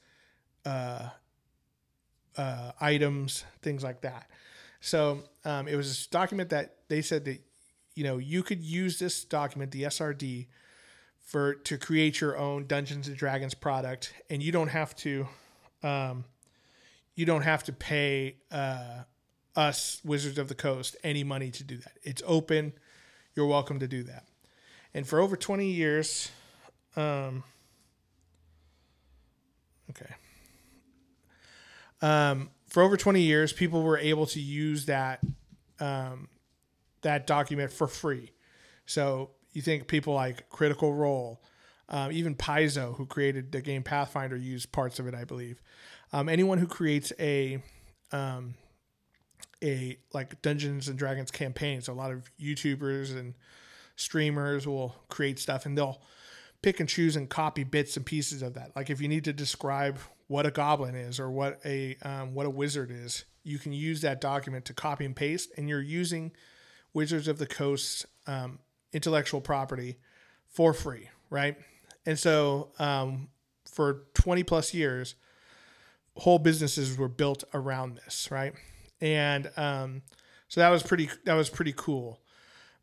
[0.65, 1.07] uh,
[2.35, 4.29] uh, items, things like that.
[4.81, 7.41] So um, it was this document that they said that
[7.95, 10.47] you know you could use this document, the SRD,
[11.29, 15.27] for to create your own Dungeons and Dragons product, and you don't have to,
[15.83, 16.25] um,
[17.15, 19.03] you don't have to pay uh,
[19.55, 21.93] us Wizards of the Coast any money to do that.
[22.03, 22.73] It's open.
[23.35, 24.25] You're welcome to do that.
[24.93, 26.31] And for over 20 years,
[26.95, 27.43] um,
[29.91, 30.15] okay.
[32.01, 35.19] Um, for over 20 years, people were able to use that
[35.79, 36.29] um,
[37.01, 38.31] that document for free.
[38.85, 41.41] So you think people like Critical Role,
[41.87, 45.61] um, even Paizo, who created the game Pathfinder, used parts of it, I believe.
[46.11, 47.61] Um, anyone who creates a
[48.11, 48.55] um,
[49.63, 53.33] a like Dungeons and Dragons campaign, so a lot of YouTubers and
[53.95, 56.01] streamers will create stuff, and they'll
[56.61, 58.75] pick and choose and copy bits and pieces of that.
[58.75, 62.45] Like if you need to describe what a goblin is or what a um, what
[62.45, 66.31] a wizard is, you can use that document to copy and paste, and you're using
[66.93, 68.59] Wizards of the Coast um,
[68.93, 69.97] intellectual property
[70.47, 71.57] for free, right?
[72.05, 73.29] And so um,
[73.65, 75.15] for 20 plus years,
[76.15, 78.53] whole businesses were built around this, right?
[79.01, 80.03] And um,
[80.47, 82.21] so that was pretty that was pretty cool.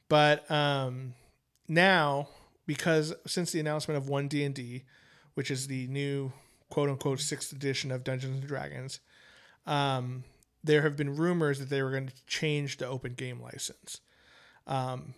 [0.09, 1.15] But um,
[1.69, 2.29] now,
[2.67, 4.83] because since the announcement of One D and D,
[5.35, 6.33] which is the new
[6.71, 9.01] quote unquote sixth edition of Dungeons and Dragons,
[9.67, 10.25] um,
[10.65, 14.01] there have been rumors that they were going to change the open game license
[14.67, 15.15] um,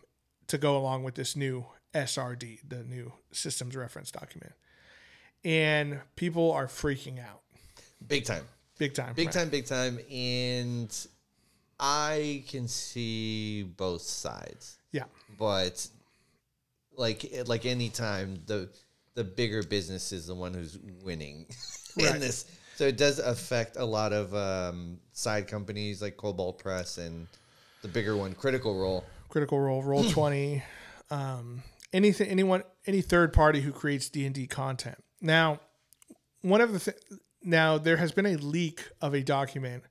[0.47, 4.53] to go along with this new SRD, the new systems reference document.
[5.45, 7.43] And people are freaking out
[8.07, 8.45] Big time.
[8.79, 9.15] big time.
[9.15, 9.35] Big right?
[9.35, 9.99] time, big time.
[10.11, 10.95] And
[11.81, 14.79] I can see both sides.
[14.93, 15.05] Yeah.
[15.39, 15.87] But
[16.97, 18.69] like like any time the
[19.19, 21.45] the bigger business is the one who's winning
[21.97, 22.15] Right.
[22.15, 22.45] in this.
[22.77, 27.27] So it does affect a lot of um, side companies like Kobold Press and
[27.83, 29.05] the bigger one, Critical Role.
[29.29, 30.63] Critical Role, Roll 20,
[31.11, 35.03] um, anything, anyone, any third party who creates D and D content.
[35.21, 35.59] Now,
[36.43, 39.83] one of the th- now there has been a leak of a document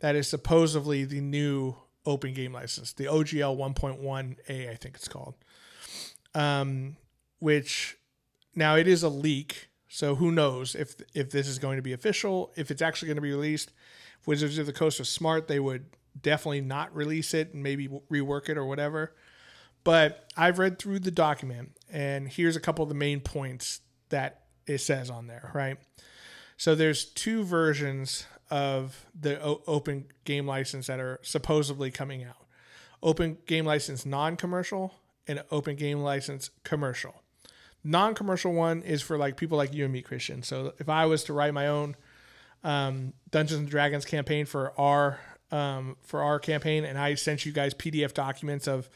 [0.00, 5.36] that is supposedly the new open game license, the OGL 1.1a, I think it's called.
[6.34, 6.96] Um,
[7.38, 7.96] which
[8.54, 11.92] now it is a leak, so who knows if if this is going to be
[11.92, 13.72] official, if it's actually going to be released.
[14.20, 15.86] If Wizards of the Coast was smart, they would
[16.20, 19.14] definitely not release it and maybe rework it or whatever.
[19.82, 24.44] But I've read through the document, and here's a couple of the main points that
[24.66, 25.76] it says on there, right?
[26.56, 32.46] So there's two versions of the o- open game license that are supposedly coming out.
[33.02, 34.94] Open game license non-commercial
[35.26, 37.23] and open game license commercial.
[37.84, 40.42] Non-commercial one is for like people like you and me, Christian.
[40.42, 41.96] So if I was to write my own
[42.64, 45.20] um, Dungeons and Dragons campaign for our
[45.50, 48.88] um, for our campaign, and I sent you guys PDF documents of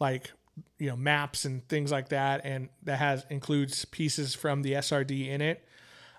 [0.00, 0.32] like
[0.78, 5.28] you know maps and things like that, and that has includes pieces from the SRD
[5.28, 5.64] in it.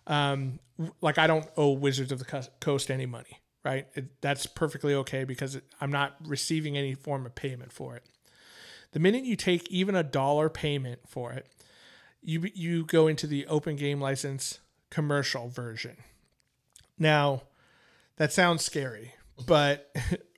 [0.07, 0.59] Um,
[1.01, 3.87] like I don't owe Wizards of the Coast any money, right?
[3.93, 8.03] It, that's perfectly okay because it, I'm not receiving any form of payment for it.
[8.91, 11.47] The minute you take even a dollar payment for it,
[12.25, 14.59] you you go into the open game license
[14.89, 15.97] commercial version.
[16.97, 17.43] Now,
[18.17, 19.13] that sounds scary,
[19.45, 19.93] but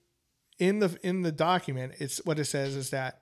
[0.60, 3.22] in the in the document, it's what it says is that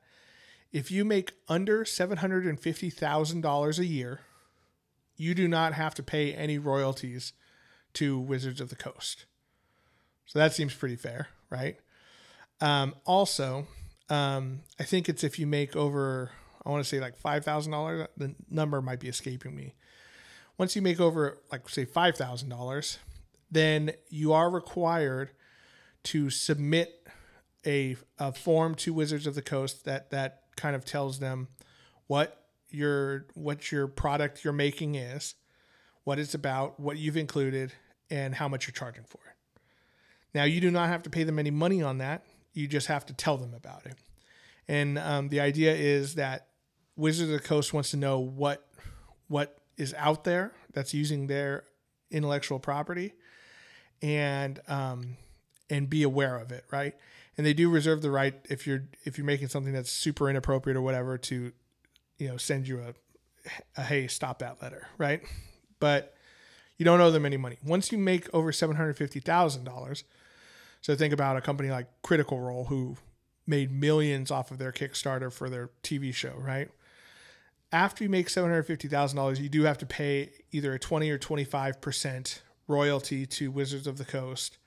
[0.72, 4.22] if you make under seven hundred and fifty thousand dollars a year,
[5.16, 7.34] you do not have to pay any royalties
[7.94, 9.26] to Wizards of the Coast.
[10.26, 11.78] So that seems pretty fair, right?
[12.60, 13.68] Um, also,
[14.10, 16.32] um, I think it's if you make over,
[16.66, 18.08] I want to say like five thousand dollars.
[18.18, 19.76] The number might be escaping me.
[20.58, 22.98] Once you make over, like say five thousand dollars,
[23.52, 25.32] then you are required
[26.04, 27.08] to submit
[27.66, 31.48] a, a form to Wizards of the Coast that that kind of tells them
[32.08, 35.36] what your what your product you're making is,
[36.04, 37.74] what it's about, what you've included,
[38.10, 39.62] and how much you're charging for it.
[40.34, 42.24] Now you do not have to pay them any money on that.
[42.54, 43.96] You just have to tell them about it.
[44.68, 46.48] And um, the idea is that
[46.96, 48.66] Wizards of the Coast wants to know what
[49.28, 51.64] what is out there that's using their
[52.12, 53.14] intellectual property,
[54.02, 55.18] and um,
[55.70, 56.96] and be aware of it, right?
[57.38, 60.78] And they do reserve the right if you're if you're making something that's super inappropriate
[60.78, 61.52] or whatever to,
[62.18, 62.94] you know, send you a,
[63.78, 65.22] a hey stop that letter, right?
[65.80, 66.14] But
[66.78, 70.04] you don't owe them any money once you make over seven hundred fifty thousand dollars.
[70.82, 72.98] So think about a company like Critical Role who
[73.48, 76.70] made millions off of their Kickstarter for their TV show, right?
[77.76, 80.80] After you make seven hundred fifty thousand dollars, you do have to pay either a
[80.80, 84.58] twenty or twenty five percent royalty to Wizards of the Coast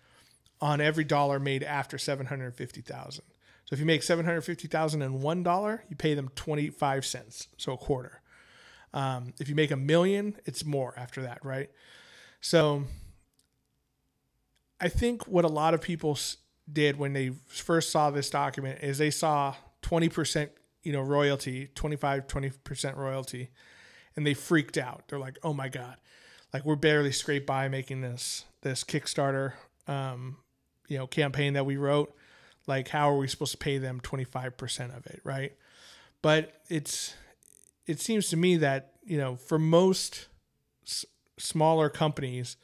[0.60, 3.24] on every dollar made after 750,000.
[3.64, 7.76] So if you make 750,000 and one dollar, you pay them 25 cents, so a
[7.78, 8.20] quarter.
[8.92, 11.70] Um, if you make a million, it's more after that, right?
[12.42, 12.84] So
[14.80, 16.18] I think what a lot of people
[16.70, 20.50] did when they first saw this document is they saw 20%,
[20.88, 23.50] you know, royalty, 25, 20% royalty,
[24.16, 25.02] and they freaked out.
[25.06, 25.98] They're like, "Oh my god,
[26.54, 29.52] like we're barely scraped by making this this Kickstarter
[29.86, 30.38] um,
[30.88, 32.16] you know campaign that we wrote.
[32.66, 35.52] Like how are we supposed to pay them 25% of it right?
[36.22, 37.12] But it's
[37.86, 40.28] it seems to me that you know for most
[40.86, 41.04] s-
[41.38, 42.56] smaller companies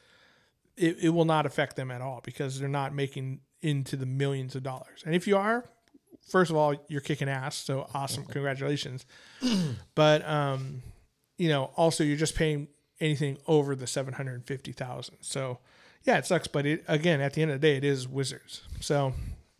[0.75, 4.55] it, it will not affect them at all because they're not making into the millions
[4.55, 5.03] of dollars.
[5.05, 5.69] And if you are
[6.27, 9.05] first of all you're kicking ass so awesome congratulations
[9.95, 10.81] but um
[11.37, 12.67] you know also you're just paying
[12.99, 15.59] anything over the 750000 so
[16.05, 18.61] yeah, it sucks, but it, again, at the end of the day, it is Wizards.
[18.79, 19.13] So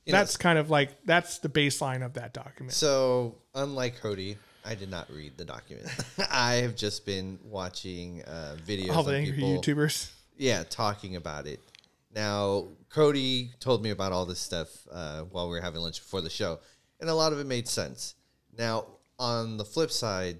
[0.06, 2.74] you that's know, kind of like that's the baseline of that document.
[2.74, 5.88] So unlike Cody, I did not read the document.
[6.32, 8.96] I have just been watching uh, videos.
[8.96, 10.12] All the angry people, YouTubers.
[10.38, 11.60] Yeah, talking about it.
[12.16, 16.22] Now, Cody told me about all this stuff uh, while we were having lunch before
[16.22, 16.60] the show,
[17.02, 18.16] and a lot of it made sense.
[18.58, 18.86] Now,
[19.20, 20.40] on the flip side,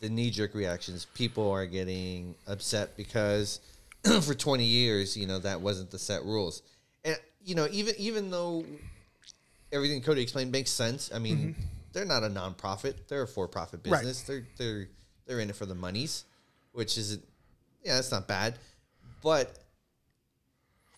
[0.00, 3.60] the knee jerk reactions, people are getting upset because
[4.22, 6.62] for 20 years, you know, that wasn't the set rules.
[7.04, 8.64] And you know, even even though
[9.72, 11.62] everything Cody explained makes sense, I mean, mm-hmm.
[11.94, 14.28] they're not a nonprofit; they're a for-profit business.
[14.28, 14.42] Right.
[14.58, 14.88] They're they're
[15.26, 16.24] they're in it for the monies,
[16.72, 17.18] which is,
[17.82, 18.58] yeah, that's not bad.
[19.22, 19.58] But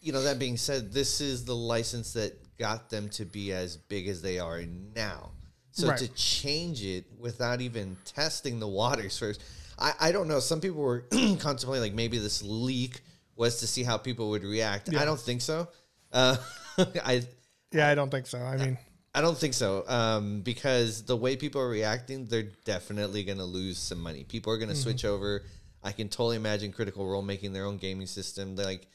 [0.03, 3.77] you know, that being said, this is the license that got them to be as
[3.77, 4.61] big as they are
[4.95, 5.31] now.
[5.71, 5.99] So right.
[5.99, 9.43] to change it without even testing the waters first,
[9.79, 10.41] I, I don't know.
[10.41, 13.01] Some people were contemplating like maybe this leak
[13.37, 14.93] was to see how people would react.
[14.93, 15.01] Yeah.
[15.01, 15.69] I don't think so.
[16.12, 16.37] Uh,
[16.79, 17.23] I
[17.71, 18.38] yeah, I don't think so.
[18.38, 18.77] I mean,
[19.15, 19.85] I don't think so.
[19.88, 24.25] Um, because the way people are reacting, they're definitely going to lose some money.
[24.25, 25.45] People are going to switch over.
[25.83, 28.57] I can totally imagine Critical Role making their own gaming system.
[28.57, 28.87] They're like,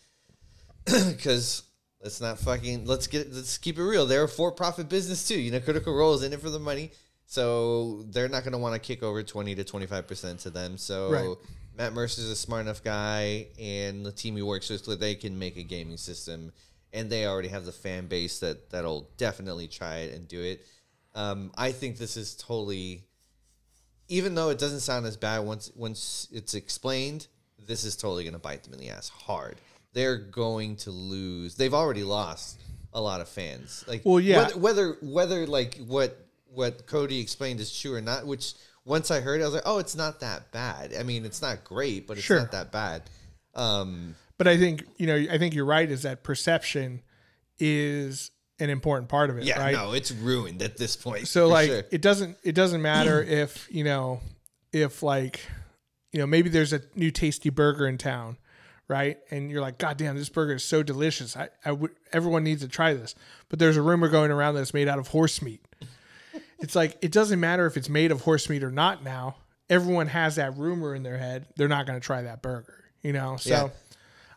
[1.08, 1.64] because
[2.02, 4.06] let's not fucking let's get let's keep it real.
[4.06, 5.40] They're a for profit business too.
[5.40, 6.92] You know, Critical Role is in it for the money,
[7.26, 10.50] so they're not going to want to kick over twenty to twenty five percent to
[10.50, 10.78] them.
[10.78, 11.12] So.
[11.12, 11.38] Right.
[11.78, 15.58] Matt Mercer's a smart enough guy, and the team he works with, they can make
[15.58, 16.52] a gaming system,
[16.92, 20.66] and they already have the fan base that that'll definitely try it and do it.
[21.14, 23.04] Um, I think this is totally,
[24.08, 27.28] even though it doesn't sound as bad once once it's explained,
[27.64, 29.58] this is totally going to bite them in the ass hard.
[29.98, 31.56] They're going to lose.
[31.56, 32.62] They've already lost
[32.94, 33.84] a lot of fans.
[33.88, 34.38] Like, Well, yeah.
[34.44, 38.54] whether whether, whether like what what Cody explained is true or not, which
[38.86, 40.94] once I heard, it, I was like, oh, it's not that bad.
[40.94, 42.38] I mean, it's not great, but it's Sure.
[42.38, 43.10] not that bad.
[43.56, 45.90] Um, But I think you know, I think you're right.
[45.90, 47.02] Is that perception
[47.58, 48.30] is
[48.60, 49.74] an important part of it, yeah, right?
[49.74, 51.28] no, it's ruined at this point.
[51.28, 51.84] So like sure.
[51.90, 54.20] it doesn't it doesn't matter if you know
[54.72, 55.40] if like
[56.12, 58.38] you know maybe there's a new tasty burger in town,
[58.88, 59.18] right?
[59.32, 61.36] And you're like, God damn, this burger is so delicious.
[61.36, 63.16] I, I would everyone needs to try this.
[63.50, 65.64] But there's a rumor going around that it's made out of horse meat.
[66.60, 69.04] it's like it doesn't matter if it's made of horse meat or not.
[69.04, 69.36] Now
[69.70, 71.48] everyone has that rumor in their head.
[71.56, 73.38] They're not going to try that burger, you know.
[73.38, 73.70] So Yeah.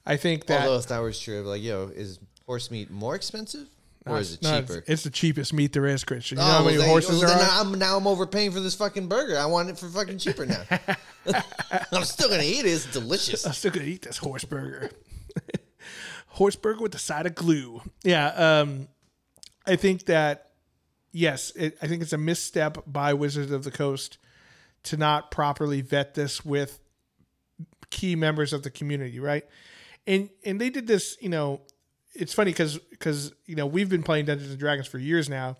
[0.06, 3.68] I think that Although if that was true, like, yo, is horse meat more expensive
[4.06, 4.84] or is it no, it's- cheaper?
[4.86, 6.38] It's, the cheapest meat there is, Christian.
[6.38, 7.60] You know Oh, how well, many then- horses well, there are?
[7.60, 9.36] I'm, now I'm overpaying for this fucking burger.
[9.38, 10.62] I want it for fucking cheaper now.
[11.92, 12.68] I'm still gonna eat it.
[12.70, 13.46] It's delicious.
[13.46, 14.90] I'm still gonna eat this horse burger.
[16.28, 17.82] horse burger with a side of glue.
[18.02, 18.88] Yeah, um,
[19.66, 20.50] I think that
[21.12, 24.16] yes, it, I think it's a misstep by Wizards of the Coast
[24.84, 26.78] to not properly vet this with
[27.90, 29.44] key members of the community, right?
[30.06, 31.60] And and they did this, you know.
[32.14, 35.56] It's funny because because you know we've been playing Dungeons and Dragons for years now,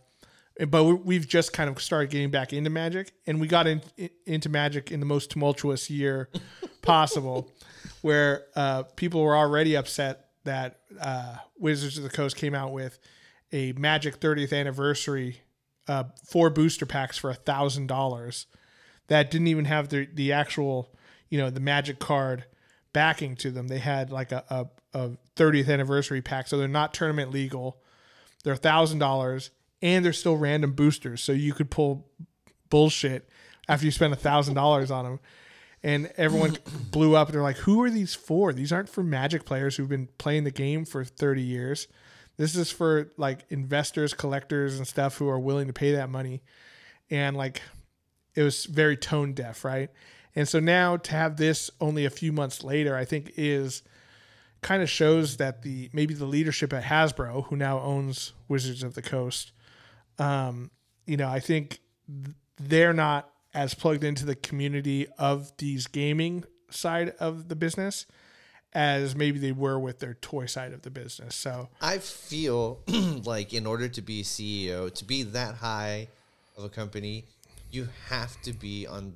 [0.68, 3.80] but we- we've just kind of started getting back into Magic, and we got in,
[3.96, 6.28] in- into Magic in the most tumultuous year
[6.82, 7.50] possible,
[8.02, 12.98] where uh, people were already upset that uh, Wizards of the Coast came out with
[13.52, 15.42] a Magic 30th anniversary
[15.88, 18.46] uh, four booster packs for a thousand dollars
[19.08, 20.94] that didn't even have the the actual
[21.28, 22.44] you know the Magic card
[22.92, 23.68] backing to them.
[23.68, 27.80] They had like a, a, a 30th anniversary pack, so they're not tournament legal.
[28.44, 29.50] They're thousand dollars,
[29.82, 32.08] and they're still random boosters, so you could pull
[32.70, 33.28] bullshit
[33.68, 35.20] after you spend a thousand dollars on them.
[35.82, 36.56] And everyone
[36.90, 37.30] blew up.
[37.30, 38.52] They're like, "Who are these for?
[38.52, 41.88] These aren't for Magic players who've been playing the game for thirty years.
[42.36, 46.42] This is for like investors, collectors, and stuff who are willing to pay that money."
[47.10, 47.60] And like,
[48.34, 49.90] it was very tone deaf, right?
[50.34, 53.82] And so now to have this only a few months later, I think is
[54.62, 58.94] kind of shows that the maybe the leadership at Hasbro, who now owns Wizards of
[58.94, 59.52] the Coast,
[60.18, 60.70] um,
[61.06, 61.80] you know, I think
[62.58, 68.06] they're not as plugged into the community of these gaming side of the business
[68.72, 71.34] as maybe they were with their toy side of the business.
[71.34, 72.80] So I feel
[73.24, 76.08] like in order to be CEO, to be that high
[76.56, 77.24] of a company,
[77.70, 79.14] you have to be on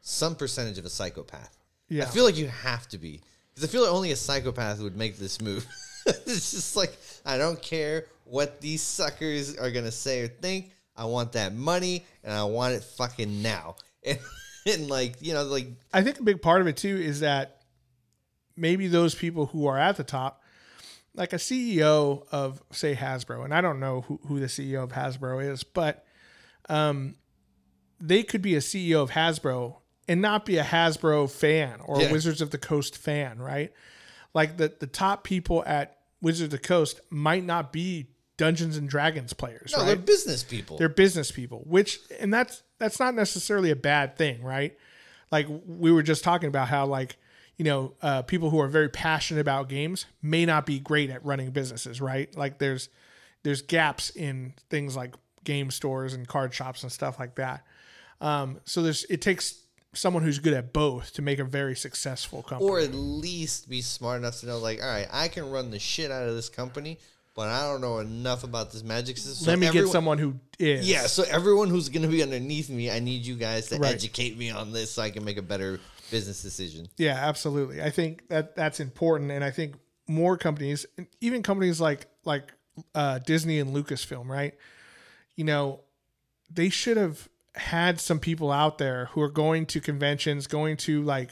[0.00, 1.56] some percentage of a psychopath.
[1.88, 2.04] Yeah.
[2.04, 3.20] I feel like you have to be
[3.58, 5.66] because I feel like only a psychopath would make this move.
[6.06, 10.70] it's just like I don't care what these suckers are gonna say or think.
[10.96, 13.76] I want that money and I want it fucking now.
[14.04, 14.18] And,
[14.66, 17.62] and like you know, like I think a big part of it too is that
[18.56, 20.40] maybe those people who are at the top,
[21.14, 24.92] like a CEO of say Hasbro, and I don't know who, who the CEO of
[24.92, 26.06] Hasbro is, but
[26.68, 27.16] um,
[28.00, 32.10] they could be a CEO of Hasbro and not be a Hasbro fan or Yeah.
[32.12, 33.72] Wizards of the Coast fan, right?
[34.34, 38.88] Like the the top people at Wizards of the Coast might not be Dungeons and
[38.88, 39.86] Dragons players, no, right?
[39.88, 40.78] they're business people.
[40.78, 44.76] they're business people which and that's that's not necessarily a bad thing right
[45.32, 47.16] like we were just talking about how like
[47.56, 51.24] you know uh, people who are very passionate about games may not be great at
[51.24, 52.88] running businesses right like there's
[53.42, 57.64] there's gaps in things like game stores and card shops and stuff like that
[58.20, 59.62] um, so there's it takes
[59.94, 63.80] someone who's good at both to make a very successful company or at least be
[63.80, 66.48] smart enough to know, like, all right, I can run the shit out of this
[66.48, 66.98] company,
[67.34, 69.44] but I don't know enough about this magic system.
[69.46, 72.68] So let me get someone who is Yeah, so everyone who's going to be underneath
[72.68, 73.94] me, I need you guys to Right.
[73.94, 75.80] educate me on this so I can make a better
[76.10, 76.88] business decision.
[76.96, 77.82] Yeah, absolutely.
[77.82, 79.74] I think that that's important, and I think
[80.06, 80.86] more companies,
[81.20, 82.52] even companies like like
[82.94, 84.54] uh, Disney and Lucasfilm, right?
[85.36, 85.80] You know,
[86.50, 87.28] they should have
[87.58, 91.30] had some people out there who are going to conventions, going to like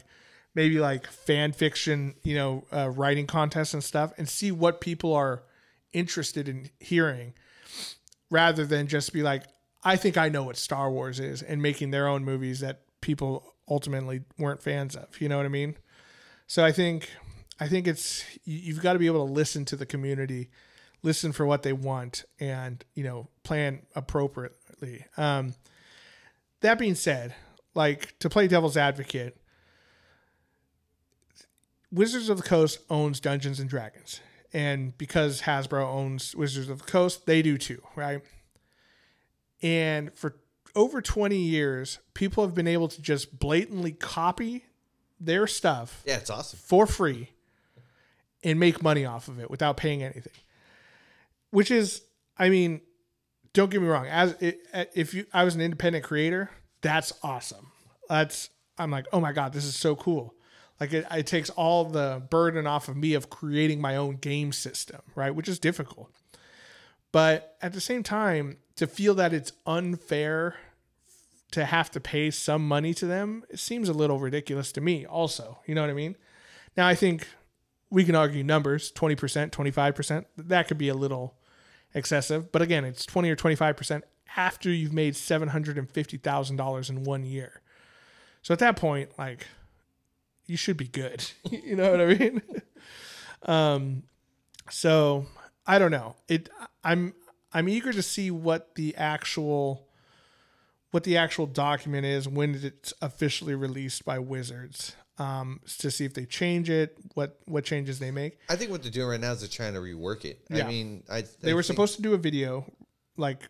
[0.55, 5.15] maybe like fan fiction, you know, uh, writing contests and stuff, and see what people
[5.15, 5.43] are
[5.93, 7.35] interested in hearing.
[8.31, 9.45] rather than just be like,
[9.85, 13.55] I think I know what Star Wars is and making their own movies that people
[13.69, 15.21] ultimately weren't fans of.
[15.21, 15.77] You know what I mean?
[16.47, 17.11] So I think
[17.61, 20.51] I think it's you've got to be able to listen to the community,
[21.03, 25.05] listen for what they want, and you know plan appropriately.
[25.17, 25.55] Um,
[26.61, 27.35] that being said,
[27.75, 29.37] like to play devil's advocate,
[31.93, 34.21] Wizards of the Coast owns Dungeons and Dragons,
[34.53, 38.23] and because Hasbro owns Wizards of the Coast, they do too, right?
[39.63, 40.37] And for
[40.75, 44.65] over 20 years, people have been able to just blatantly copy
[45.19, 46.59] their stuff Yeah, it's awesome.
[46.59, 47.31] for free
[48.45, 50.33] and make money off of it without paying anything.
[51.51, 52.03] Which is,
[52.37, 52.83] I mean,
[53.57, 54.07] don't get me wrong.
[54.07, 54.61] As it,
[54.95, 56.51] if you, I was an independent creator,
[56.83, 57.73] that's awesome.
[58.07, 60.35] That's I'm like, oh my god, this is so cool.
[60.79, 64.53] Like it, it takes all the burden off of me of creating my own game
[64.53, 65.35] system, right?
[65.35, 66.11] Which is difficult.
[67.13, 70.57] But at the same time, to feel that it's unfair
[71.53, 75.07] to have to pay some money to them, it seems a little ridiculous to me,
[75.07, 75.61] also.
[75.65, 76.17] You know what I mean?
[76.77, 77.27] Now, I think
[77.89, 80.27] we can argue numbers 20%, 25%.
[80.37, 81.36] That could be a little
[81.97, 82.53] excessive.
[82.53, 84.03] But again, it's 20 or 25%
[84.37, 87.63] after you've made $750,000 in one year.
[88.43, 89.47] So at that point, like,
[90.47, 91.29] you should be good.
[91.51, 92.43] you know what I mean?
[93.43, 94.03] um,
[94.71, 95.27] so
[95.67, 96.17] I don't know.
[96.29, 96.49] It
[96.85, 97.15] I'm
[97.53, 99.89] I'm eager to see what the actual
[100.91, 104.95] what the actual document is when it's officially released by Wizards.
[105.19, 108.39] Um, to see if they change it, what what changes they make.
[108.51, 110.41] I think what they're doing right now is they're trying to rework it.
[110.51, 110.67] Yeah.
[110.67, 112.71] I mean, I They were think- supposed to do a video,
[113.17, 113.41] like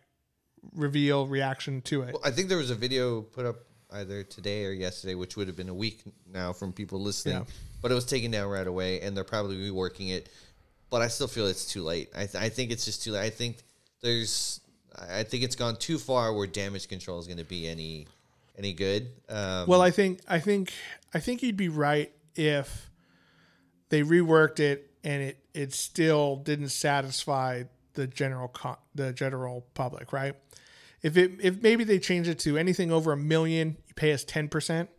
[0.73, 2.15] reveal reaction to it.
[2.23, 3.57] I think there was a video put up
[3.91, 6.01] either today or yesterday, which would have been a week
[6.31, 7.35] now from people listening.
[7.39, 7.43] Yeah.
[7.81, 10.29] But it was taken down right away, and they're probably reworking it.
[10.89, 12.09] But I still feel it's too late.
[12.15, 13.25] I, th- I think it's just too late.
[13.25, 13.57] I think
[14.01, 14.61] there's,
[14.95, 18.07] I I think it's gone too far where damage control is going to be any,
[18.57, 19.11] any good.
[19.29, 20.73] Um, Well, I think I think
[21.13, 22.89] I think you'd be right if
[23.89, 30.11] they reworked it and it it still didn't satisfy the general co- the general public,
[30.13, 30.35] right?
[31.01, 34.23] If it if maybe they change it to anything over a million, you pay us
[34.23, 34.89] ten percent.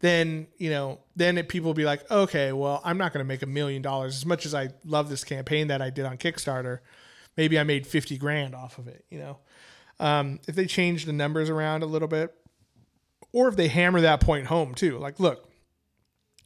[0.00, 3.28] Then you know, then it, people will be like, okay, well, I'm not going to
[3.28, 6.18] make a million dollars as much as I love this campaign that I did on
[6.18, 6.78] Kickstarter.
[7.36, 9.04] Maybe I made fifty grand off of it.
[9.10, 9.38] You know,
[9.98, 12.32] um, if they change the numbers around a little bit,
[13.32, 14.98] or if they hammer that point home too.
[14.98, 15.48] Like, look,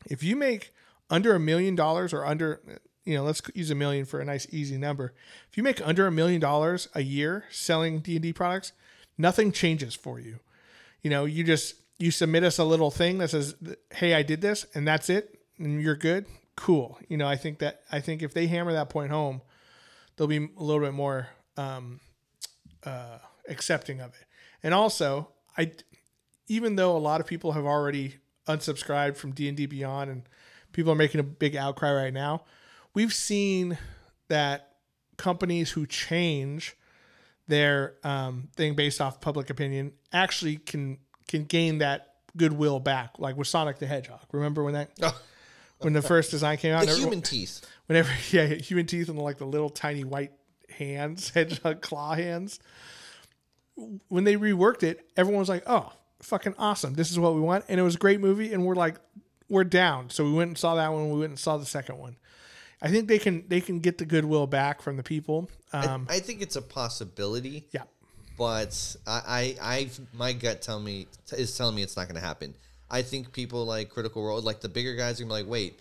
[0.07, 0.73] if you make
[1.11, 2.61] under a million dollars or under,
[3.05, 5.13] you know, let's use a million for a nice easy number.
[5.51, 8.73] If you make under a million dollars a year selling D and D products,
[9.19, 10.41] nothing changes for you.
[11.03, 13.55] You know, you just you submit us a little thing that says,
[13.93, 16.27] "Hey, I did this," and that's it, and you're good.
[16.57, 16.99] Cool.
[17.09, 19.43] You know, I think that I think if they hammer that point home,
[20.17, 22.01] they'll be a little bit more um,
[22.85, 23.19] uh,
[23.49, 24.27] accepting of it.
[24.63, 25.73] And also, I
[26.53, 30.23] even though a lot of people have already unsubscribed from D&D Beyond and
[30.73, 32.45] people are making a big outcry right now,
[32.95, 33.79] we've seen
[34.29, 34.75] that
[35.17, 36.77] companies who change
[37.49, 40.99] their um, thing based off public opinion actually can
[41.29, 44.21] can gain that goodwill back like with Sonic the Hedgehog.
[44.33, 45.19] Remember when that Oh.
[45.81, 46.81] when the first design came out?
[46.81, 47.67] the and everyone- human teeth.
[47.87, 50.33] whenever yeah human teeth and like the little tiny white
[50.79, 52.59] hands hedgehog claw hands
[54.09, 55.93] when they reworked it everyone was like oh
[56.23, 58.75] fucking awesome this is what we want and it was a great movie and we're
[58.75, 58.97] like
[59.49, 61.99] we're down so we went and saw that one we went and saw the second
[61.99, 62.17] one
[62.81, 66.21] i think they can they can get the goodwill back from the people um I
[66.21, 67.67] think it's a possibility.
[67.73, 67.83] yeah
[68.39, 72.27] but I, I, I my gut tell me is telling me it's not going to
[72.27, 72.55] happen.
[72.91, 75.81] I think people like Critical Role, like the bigger guys, are gonna be like, wait,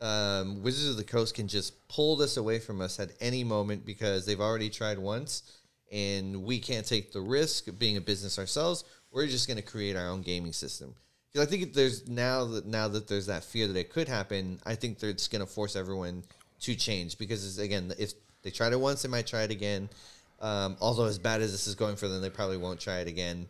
[0.00, 3.86] um, Wizards of the Coast can just pull this away from us at any moment
[3.86, 5.44] because they've already tried once,
[5.90, 8.84] and we can't take the risk of being a business ourselves.
[9.16, 10.94] We're just going to create our own gaming system.
[11.32, 14.60] Because I think there's now that now that there's that fear that it could happen,
[14.66, 16.22] I think just going to force everyone
[16.60, 18.12] to change because it's, again, if
[18.42, 19.88] they tried it once, they might try it again.
[20.42, 23.08] Um, although as bad as this is going for them, they probably won't try it
[23.08, 23.46] again.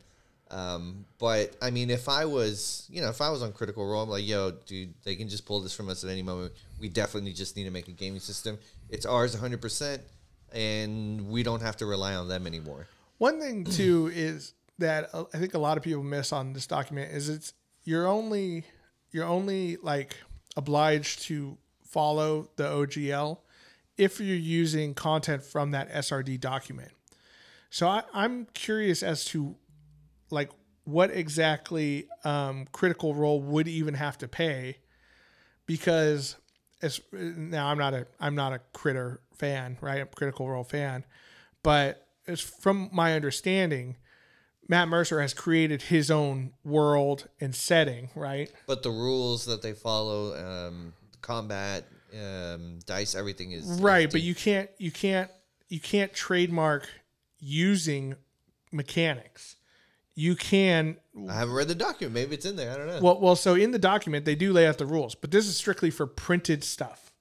[0.52, 4.04] Um, but I mean, if I was, you know, if I was on Critical Role,
[4.04, 6.52] I'm like, yo, dude, they can just pull this from us at any moment.
[6.80, 8.56] We definitely just need to make a gaming system.
[8.88, 9.98] It's ours 100%,
[10.52, 12.86] and we don't have to rely on them anymore.
[13.18, 16.66] One thing too is that uh, I think a lot of people miss on this
[16.66, 17.52] document is it's
[17.84, 18.64] you're only
[19.10, 20.16] you're only like
[20.56, 23.38] obliged to follow the OGL
[23.96, 26.92] if you're using content from that SRD document.
[27.70, 29.56] So I, I'm curious as to
[30.30, 30.50] like
[30.84, 34.78] what exactly um, Critical Role would even have to pay
[35.66, 36.36] because
[36.82, 40.00] as now I'm not a I'm not a critter fan, right?
[40.00, 41.04] I'm a Critical Role fan,
[41.62, 43.96] but as from my understanding,
[44.68, 48.52] Matt Mercer has created his own world and setting, right?
[48.66, 50.92] But the rules that they follow, um,
[51.22, 55.30] combat, um, dice, everything is Right, is but you can't you can't
[55.68, 56.88] you can't trademark
[57.38, 58.16] using
[58.72, 59.56] mechanics.
[60.14, 60.96] You can
[61.28, 62.14] I haven't read the document.
[62.14, 62.72] Maybe it's in there.
[62.72, 63.00] I don't know.
[63.00, 65.56] well well so in the document they do lay out the rules, but this is
[65.56, 67.12] strictly for printed stuff.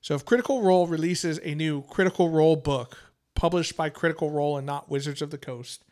[0.00, 2.96] So if Critical Role releases a new Critical Role book
[3.34, 5.84] published by Critical Role and not Wizards of the Coast,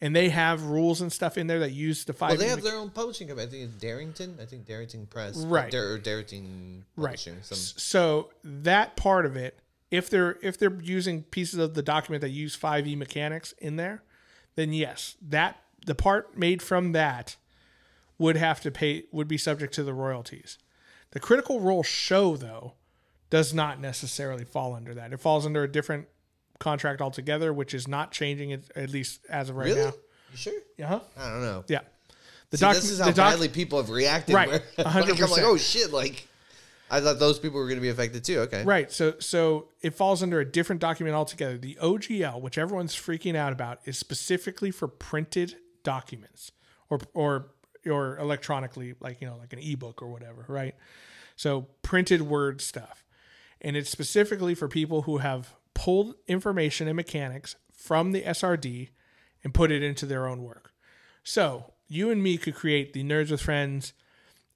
[0.00, 2.62] and they have rules and stuff in there that use the five well, they have
[2.62, 3.46] their own publishing company.
[3.46, 4.38] I think it's Darrington.
[4.40, 5.36] I think Darrington Press.
[5.36, 5.70] Right.
[5.70, 7.10] Dar- or Darrington right.
[7.10, 7.36] Publishing.
[7.42, 9.58] Some, So that part of it,
[9.90, 14.02] if they're if they're using pieces of the document that use 5e mechanics in there,
[14.56, 17.36] then yes, that the part made from that
[18.18, 20.58] would have to pay would be subject to the royalties.
[21.10, 22.74] The critical role show though
[23.28, 25.12] does not necessarily fall under that.
[25.12, 26.08] It falls under a different
[26.60, 29.80] contract altogether, which is not changing it at least as of right really?
[29.80, 29.92] now.
[30.30, 30.60] You sure?
[30.80, 31.00] Uh-huh.
[31.18, 31.64] I don't know.
[31.66, 31.80] Yeah.
[32.50, 34.34] The See, this is how doc- badly people have reacted.
[34.34, 35.22] Right, Where, like, 100%.
[35.22, 35.92] I'm like, oh shit!
[35.92, 36.26] Like,
[36.90, 38.40] I thought those people were going to be affected too.
[38.40, 38.64] Okay.
[38.64, 38.90] Right.
[38.90, 41.56] So so it falls under a different document altogether.
[41.58, 46.52] The OGL, which everyone's freaking out about, is specifically for printed documents
[46.88, 47.46] or or
[47.86, 50.74] or electronically, like you know, like an ebook or whatever, right?
[51.36, 53.04] So printed word stuff.
[53.62, 58.90] And it's specifically for people who have pulled information and mechanics from the SRD
[59.42, 60.72] and put it into their own work.
[61.22, 63.92] So you and me could create the Nerds with Friends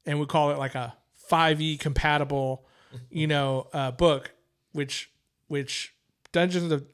[0.07, 0.95] and we call it like a
[1.31, 2.67] 5e compatible,
[3.11, 4.33] you know, uh, book,
[4.73, 5.11] which
[5.49, 5.95] which
[6.33, 6.85] Dungeons of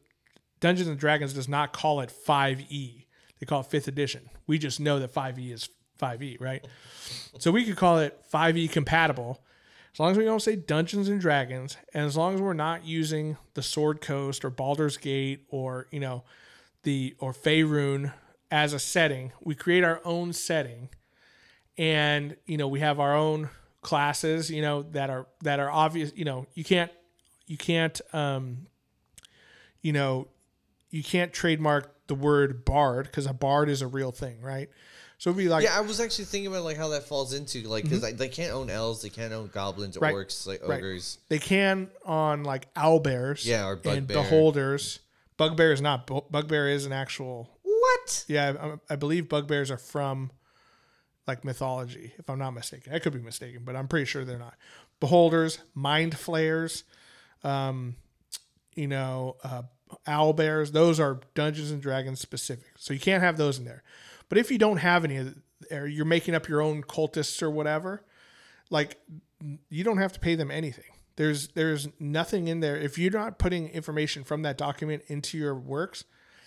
[0.60, 3.06] Dungeons and Dragons does not call it 5e.
[3.38, 4.28] They call it fifth edition.
[4.46, 5.68] We just know that 5e is
[5.98, 6.66] 5e, right?
[7.38, 9.42] so we could call it 5e compatible.
[9.92, 12.84] As long as we don't say Dungeons and Dragons, and as long as we're not
[12.84, 16.24] using the Sword Coast or Baldur's Gate or you know
[16.84, 18.12] the or Faerun
[18.50, 20.88] as a setting, we create our own setting.
[21.76, 23.48] And you know we have our own
[23.82, 26.92] classes you know that are that are obvious you know you can't
[27.46, 28.66] you can't um
[29.80, 30.28] you know
[30.90, 34.68] you can't trademark the word bard because a bard is a real thing right
[35.20, 37.60] so it'd be like Yeah, I was actually thinking about like how that falls into
[37.68, 40.04] like because they can't own elves, they can't own goblins, Mm-hmm.
[40.04, 40.14] Right.
[40.14, 40.78] orcs, like Right.
[40.78, 41.18] ogres.
[41.28, 44.04] they can on like owlbears Yeah, or and bugbear.
[44.06, 44.98] beholders
[45.36, 48.24] bugbear is not bugbear is an actual What?
[48.28, 48.54] yeah
[48.88, 50.30] I, I believe bugbears are from
[51.26, 54.38] like mythology if i'm not mistaken i could be mistaken but i'm pretty sure they're
[54.38, 54.54] not
[55.00, 56.84] beholders mind flayers
[57.44, 57.94] um
[58.74, 59.62] you know uh
[60.06, 63.82] owl bears those are dungeons and dragons specific so you can't have those in there
[64.30, 65.34] but if you don't have any
[65.70, 68.02] or you're making up your own cultists or whatever
[68.70, 68.98] like
[69.68, 70.84] you don't have to pay them anything.
[71.16, 72.76] There's there's nothing in there.
[72.76, 76.04] If you're not putting information from that document into your works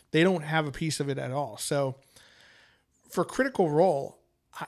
[0.09, 1.57] they don't have a piece of it at all.
[1.57, 1.95] So
[3.09, 4.17] for critical role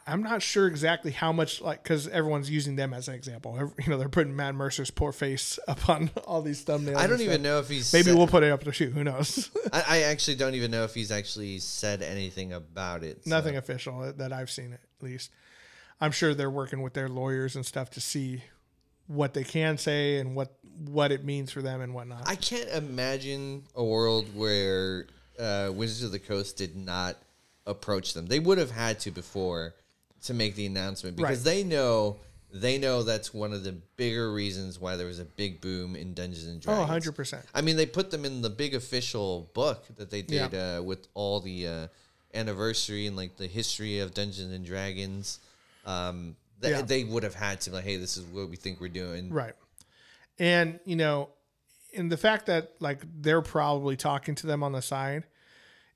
[0.08, 3.56] i'm not sure exactly how much like because everyone's using them as an example.
[3.84, 7.22] You know they're putting matt mercer's poor face up on all these thumbnails I don't
[7.22, 8.94] even know if he's maybe said- we'll put it up to shoot.
[8.94, 9.52] Who knows?
[9.74, 13.24] I, I actually don't even know if he's actually said anything about it.
[13.24, 15.32] so- nothing official that i've seen at least.
[16.02, 18.44] I'm sure they're working with their lawyers and stuff to see
[19.08, 20.56] what they can say and what
[20.88, 22.24] what it means for them and whatnot.
[22.28, 25.06] I can't imagine a world where
[25.40, 27.16] uh, Wizards of the Coast did not
[27.66, 28.28] approach them.
[28.28, 29.74] They would have had to before
[30.24, 31.54] to make the announcement because Right.
[31.54, 32.18] they know
[32.54, 36.14] they know that's one of the bigger reasons why there was a big boom in
[36.14, 37.06] Dungeons and oh Dragons.
[37.10, 40.82] 100% I mean, they put them in the big official book that they did uh,
[40.82, 41.88] with all the uh,
[42.34, 45.40] anniversary and like the history of Dungeons and Dragons.
[45.86, 46.82] Um, th- Yeah.
[46.82, 49.32] They would have had to like, hey, this is what we think we're doing.
[49.32, 49.54] Right.
[50.40, 51.30] And, you know,
[51.96, 55.26] and the fact that like they're probably talking to them on the side,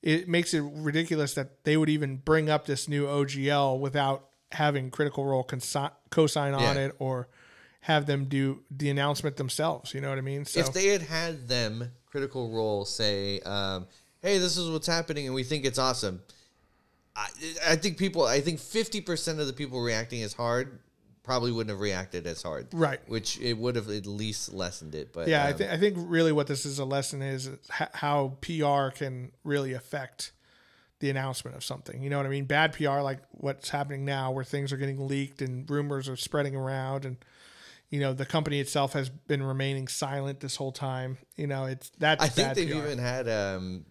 [0.01, 4.89] it makes it ridiculous that they would even bring up this new OGL without having
[4.91, 6.85] Critical Role consi- co-sign on Yeah.
[6.85, 7.27] it or
[7.81, 9.93] have them do the announcement themselves.
[9.93, 10.45] You know what I mean?
[10.45, 13.87] So If they had had them Critical Role say, um,
[14.21, 16.21] "Hey, this is what's happening, and we think it's awesome,"
[17.15, 17.27] I,
[17.67, 20.79] I think people, I think fifty percent of the people reacting as hard
[21.29, 22.99] probably wouldn't have reacted as hard, Right.
[23.07, 25.13] Which it would have at least lessened it.
[25.13, 28.37] But yeah, I um, think I think really what this is a lesson is how
[28.41, 30.31] PR can really affect
[31.01, 32.01] the announcement of something.
[32.01, 32.45] You know what I mean?
[32.45, 36.55] Bad PR, like what's happening now, where things are getting leaked and rumors are spreading
[36.55, 37.17] around, and
[37.91, 41.19] you know the company itself has been remaining silent this whole time.
[41.35, 42.77] You know, it's that's I think they've PR.
[42.77, 43.85] even had um,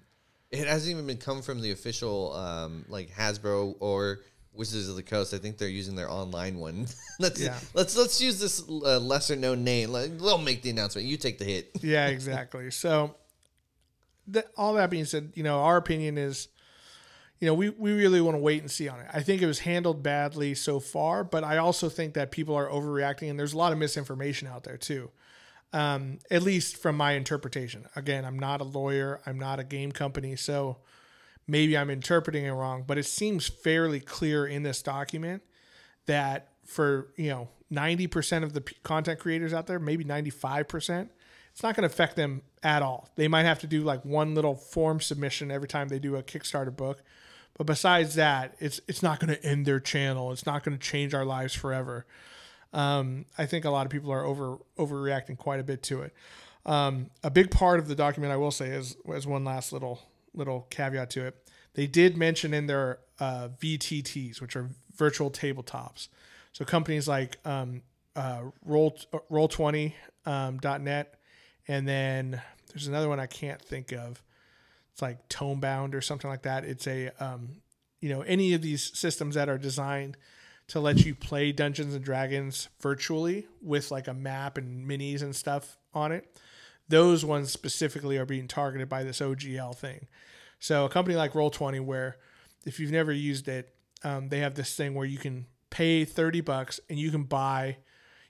[0.50, 4.22] it hasn't even been come from the official um, like Hasbro or
[4.58, 5.32] Wizards of the Coast.
[5.32, 6.86] I think they're using their online one.
[7.20, 7.56] let's Yeah.
[7.74, 9.90] let's let's use this uh, lesser known name.
[9.90, 11.06] Like, they'll make the announcement.
[11.06, 11.70] You take the hit.
[11.82, 12.70] yeah, exactly.
[12.70, 13.14] So
[14.28, 16.48] that, all that being said, you know, our opinion is,
[17.40, 19.06] you know, we, we really want to wait and see on it.
[19.12, 22.68] I think it was handled badly so far, but I also think that people are
[22.68, 25.10] overreacting and there's a lot of misinformation out there too.
[25.72, 27.86] Um, at least from my interpretation.
[27.94, 30.78] Again, I'm not a lawyer, I'm not a game company, so
[31.48, 35.42] maybe I'm interpreting it wrong, but it seems fairly clear in this document
[36.06, 41.08] that for, you know, 90% of the p- content creators out there, maybe 95%,
[41.50, 43.08] it's not going to affect them at all.
[43.16, 46.22] They might have to do like one little form submission every time they do a
[46.22, 47.02] Kickstarter book.
[47.56, 50.30] But besides that, it's it's not going to end their channel.
[50.30, 52.06] It's not going to change our lives forever.
[52.72, 56.14] Um, I think a lot of people are over overreacting quite a bit to it.
[56.64, 60.00] Um, a big part of the document, I will say, is as one last little
[60.38, 61.50] little caveat to it.
[61.74, 66.08] They did mention in their uh, VTTs, which are virtual tabletops.
[66.52, 67.82] So companies like um,
[68.16, 71.14] uh, Roll Roll Twenty um, .net,
[71.66, 74.22] and then there's another one I can't think of.
[74.92, 76.64] It's like Tonebound or something like that.
[76.64, 77.58] It's a um,
[78.00, 80.16] you know any of these systems that are designed
[80.68, 85.34] to let you play Dungeons and Dragons virtually with like a map and minis and
[85.34, 86.26] stuff on it.
[86.88, 90.06] Those ones specifically are being targeted by this OGL thing.
[90.58, 92.16] So a company like Roll20, where
[92.64, 96.40] if you've never used it, um, they have this thing where you can pay 30
[96.40, 97.78] bucks and you can buy,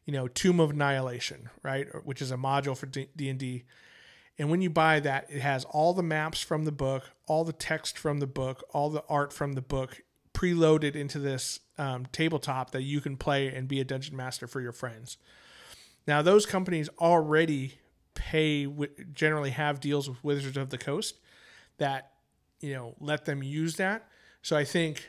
[0.04, 1.86] you know, Tomb of Annihilation, right?
[2.04, 3.64] Which is a module for D&D.
[4.38, 7.52] And when you buy that, it has all the maps from the book, all the
[7.52, 10.02] text from the book, all the art from the book
[10.32, 14.60] preloaded into this um, tabletop that you can play and be a dungeon master for
[14.60, 15.16] your friends.
[16.06, 17.80] Now, those companies already
[18.18, 18.66] pay,
[19.14, 21.16] generally have deals with Wizards of the Coast
[21.78, 22.12] that,
[22.60, 24.08] you know, let them use that.
[24.42, 25.08] So I think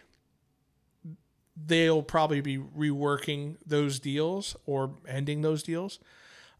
[1.66, 6.00] they'll probably be reworking those deals or ending those deals.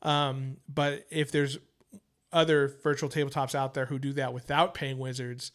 [0.02, 1.60] Um, but if there's
[2.32, 5.52] other virtual tabletops out there who do that without paying Wizards,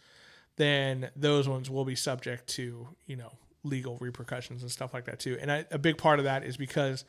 [0.56, 3.32] then those ones will be subject to you know
[3.64, 5.36] legal repercussions and stuff like that too.
[5.40, 7.04] And I, a big part of that is because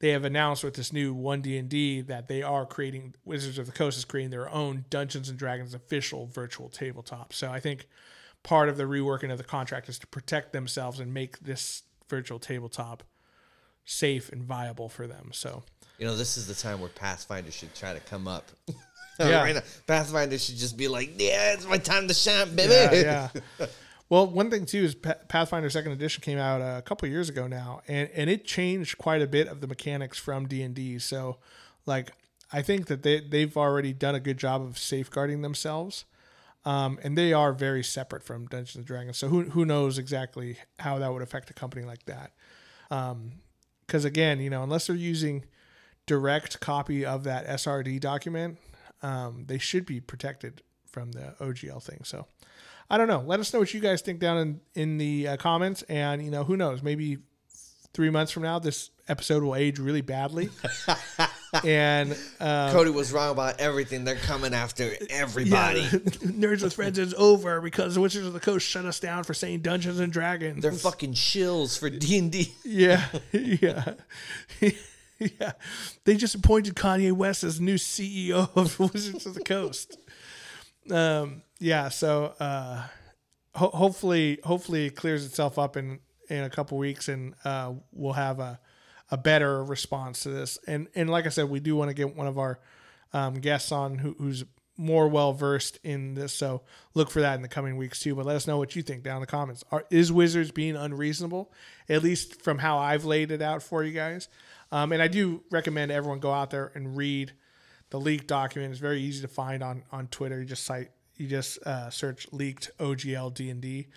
[0.00, 3.58] they have announced with this new one D and D that they are creating Wizards
[3.58, 7.32] of the Coast is creating their own Dungeons and Dragons official virtual tabletop.
[7.32, 7.86] So I think
[8.42, 12.38] part of the reworking of the contract is to protect themselves and make this virtual
[12.38, 13.04] tabletop
[13.84, 15.30] safe and viable for them.
[15.32, 15.62] So
[15.98, 18.50] you know, this is the time where Pathfinder should try to come up.
[19.18, 19.42] yeah.
[19.42, 22.72] right now, Pathfinder should just be like, yeah, it's my time to shine, baby.
[22.72, 23.28] Yeah.
[23.58, 23.66] yeah.
[24.10, 27.80] Well, one thing too is Pathfinder Second Edition came out a couple years ago now,
[27.86, 30.98] and and it changed quite a bit of the mechanics from D and D.
[30.98, 31.38] So,
[31.86, 32.10] like,
[32.52, 36.04] I think that they they've already done a good job of safeguarding themselves.
[36.62, 39.16] Um, and they are very separate from Dungeons and Dragons.
[39.16, 42.32] So who who knows exactly how that would affect a company like that?
[42.88, 45.44] Because um, again, you know, unless they're using
[46.04, 48.58] direct copy of that SRD document,
[49.02, 52.00] um, they should be protected from the OGL thing.
[52.04, 52.26] So
[52.90, 53.22] I don't know.
[53.24, 56.30] Let us know what you guys think down in in the uh, comments, and you
[56.30, 57.18] know who knows, maybe
[57.92, 60.48] three months from now, this episode will age really badly.
[61.64, 64.04] and um, Cody was wrong about everything.
[64.04, 65.80] They're coming after everybody.
[65.80, 69.34] Yeah, Nerds with Friends is over because Wizards of the Coast shut us down for
[69.34, 70.62] saying Dungeons and Dragons.
[70.62, 72.54] They're fucking shills for D and D.
[72.64, 73.94] Yeah, yeah.
[75.18, 75.52] yeah,
[76.04, 79.98] they just appointed Kanye West as new CEO of Wizards of the Coast.
[80.90, 82.84] Um, yeah, so uh,
[83.54, 88.12] ho- hopefully, hopefully it clears itself up in in a couple weeks, and uh, we'll
[88.12, 88.60] have a
[89.10, 90.58] a better response to this.
[90.66, 92.60] And and like I said, we do want to get one of our
[93.12, 94.44] um, guests on who, who's
[94.76, 96.32] more well versed in this.
[96.32, 96.62] So
[96.94, 98.14] look for that in the coming weeks too.
[98.14, 99.62] But let us know what you think down in the comments.
[99.70, 101.52] Are, is Wizards being unreasonable?
[101.88, 104.28] At least from how I've laid it out for you guys.
[104.72, 107.32] Um, and I do recommend everyone go out there and read
[107.90, 108.72] the leaked document.
[108.72, 110.40] is very easy to find on on Twitter.
[110.40, 113.88] You just cite you just uh, search leaked OGL D and D,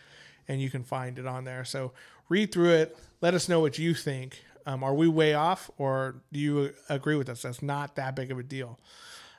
[0.48, 1.64] and you can find it on there.
[1.64, 1.94] So
[2.28, 2.98] read through it.
[3.22, 4.44] Let us know what you think.
[4.66, 7.42] Um, are we way off, or do you agree with us?
[7.42, 8.80] That's not that big of a deal.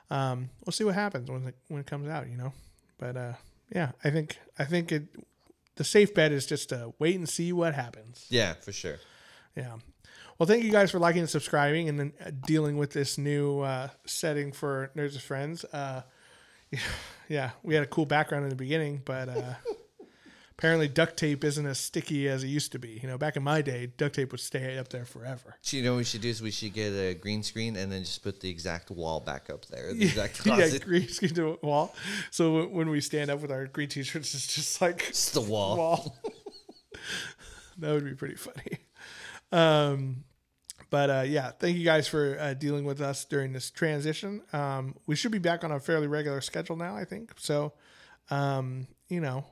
[0.09, 2.27] Um, we'll see what happens when it, when it comes out.
[2.29, 2.53] You know,
[2.97, 3.33] but uh,
[3.73, 5.03] yeah, I think I think it.
[5.75, 8.27] The safe bet is just to wait and see what happens.
[8.29, 8.97] Yeah, for sure.
[9.57, 9.75] Yeah.
[10.37, 13.61] Well, thank you guys for liking and subscribing and then uh, dealing with this new
[13.61, 15.63] uh, setting for Nerds with Friends.
[15.63, 16.01] Uh,
[17.29, 19.53] yeah, we had a cool background in the beginning, but uh,
[20.57, 22.99] apparently duct tape isn't as sticky as it used to be.
[23.01, 25.55] You know, back in my day, duct tape would stay up there forever.
[25.63, 28.03] You know what we should do is we should get a green screen and then
[28.03, 29.93] just put the exact wall back up there.
[29.93, 31.95] The exact yeah, yeah, green screen to wall.
[32.31, 35.77] So when we stand up with our green t-shirts, it's just like it's the wall.
[35.77, 36.17] wall.
[37.77, 38.79] that would be pretty funny.
[39.55, 40.23] Um,
[40.91, 44.41] But uh, yeah, thank you guys for uh, dealing with us during this transition.
[44.53, 47.31] Um, we should be back on a fairly regular schedule now, I think.
[47.37, 47.73] So,
[48.29, 49.45] um, you know,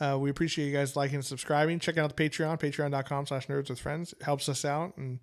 [0.00, 1.78] uh, we appreciate you guys liking and subscribing.
[1.78, 4.12] Checking out the Patreon, patreon.com slash nerds with friends.
[4.12, 4.96] It helps us out.
[4.96, 5.20] And,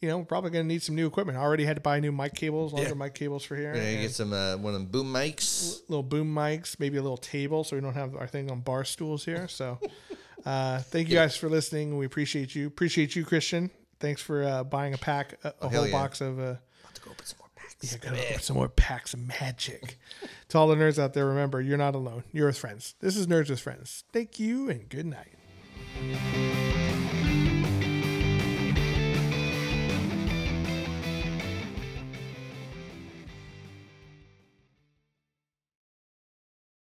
[0.00, 1.36] you know, we're probably going to need some new equipment.
[1.38, 2.94] I already had to buy new mic cables, longer Yeah.
[2.94, 3.74] mic cables for here.
[3.74, 5.80] Gonna get some uh, one of them boom mics.
[5.88, 8.84] little boom mics, maybe a little table so we don't have our thing on bar
[8.84, 9.46] stools here.
[9.48, 9.78] So,
[10.44, 11.96] uh, thank you guys for listening.
[11.98, 12.66] We appreciate you.
[12.66, 13.70] Appreciate you, Christian.
[14.00, 15.92] Thanks for uh, buying a pack, a, a hell whole yeah.
[15.92, 16.38] box of.
[16.38, 17.92] Uh, About to go open some more packs.
[17.92, 19.98] yeah, gotta open some more packs of magic.
[20.48, 22.24] to all the nerds out there, remember, you're not alone.
[22.32, 22.94] You're with friends.
[23.00, 24.04] This is Nerds with Friends.
[24.12, 25.34] Thank you and good night.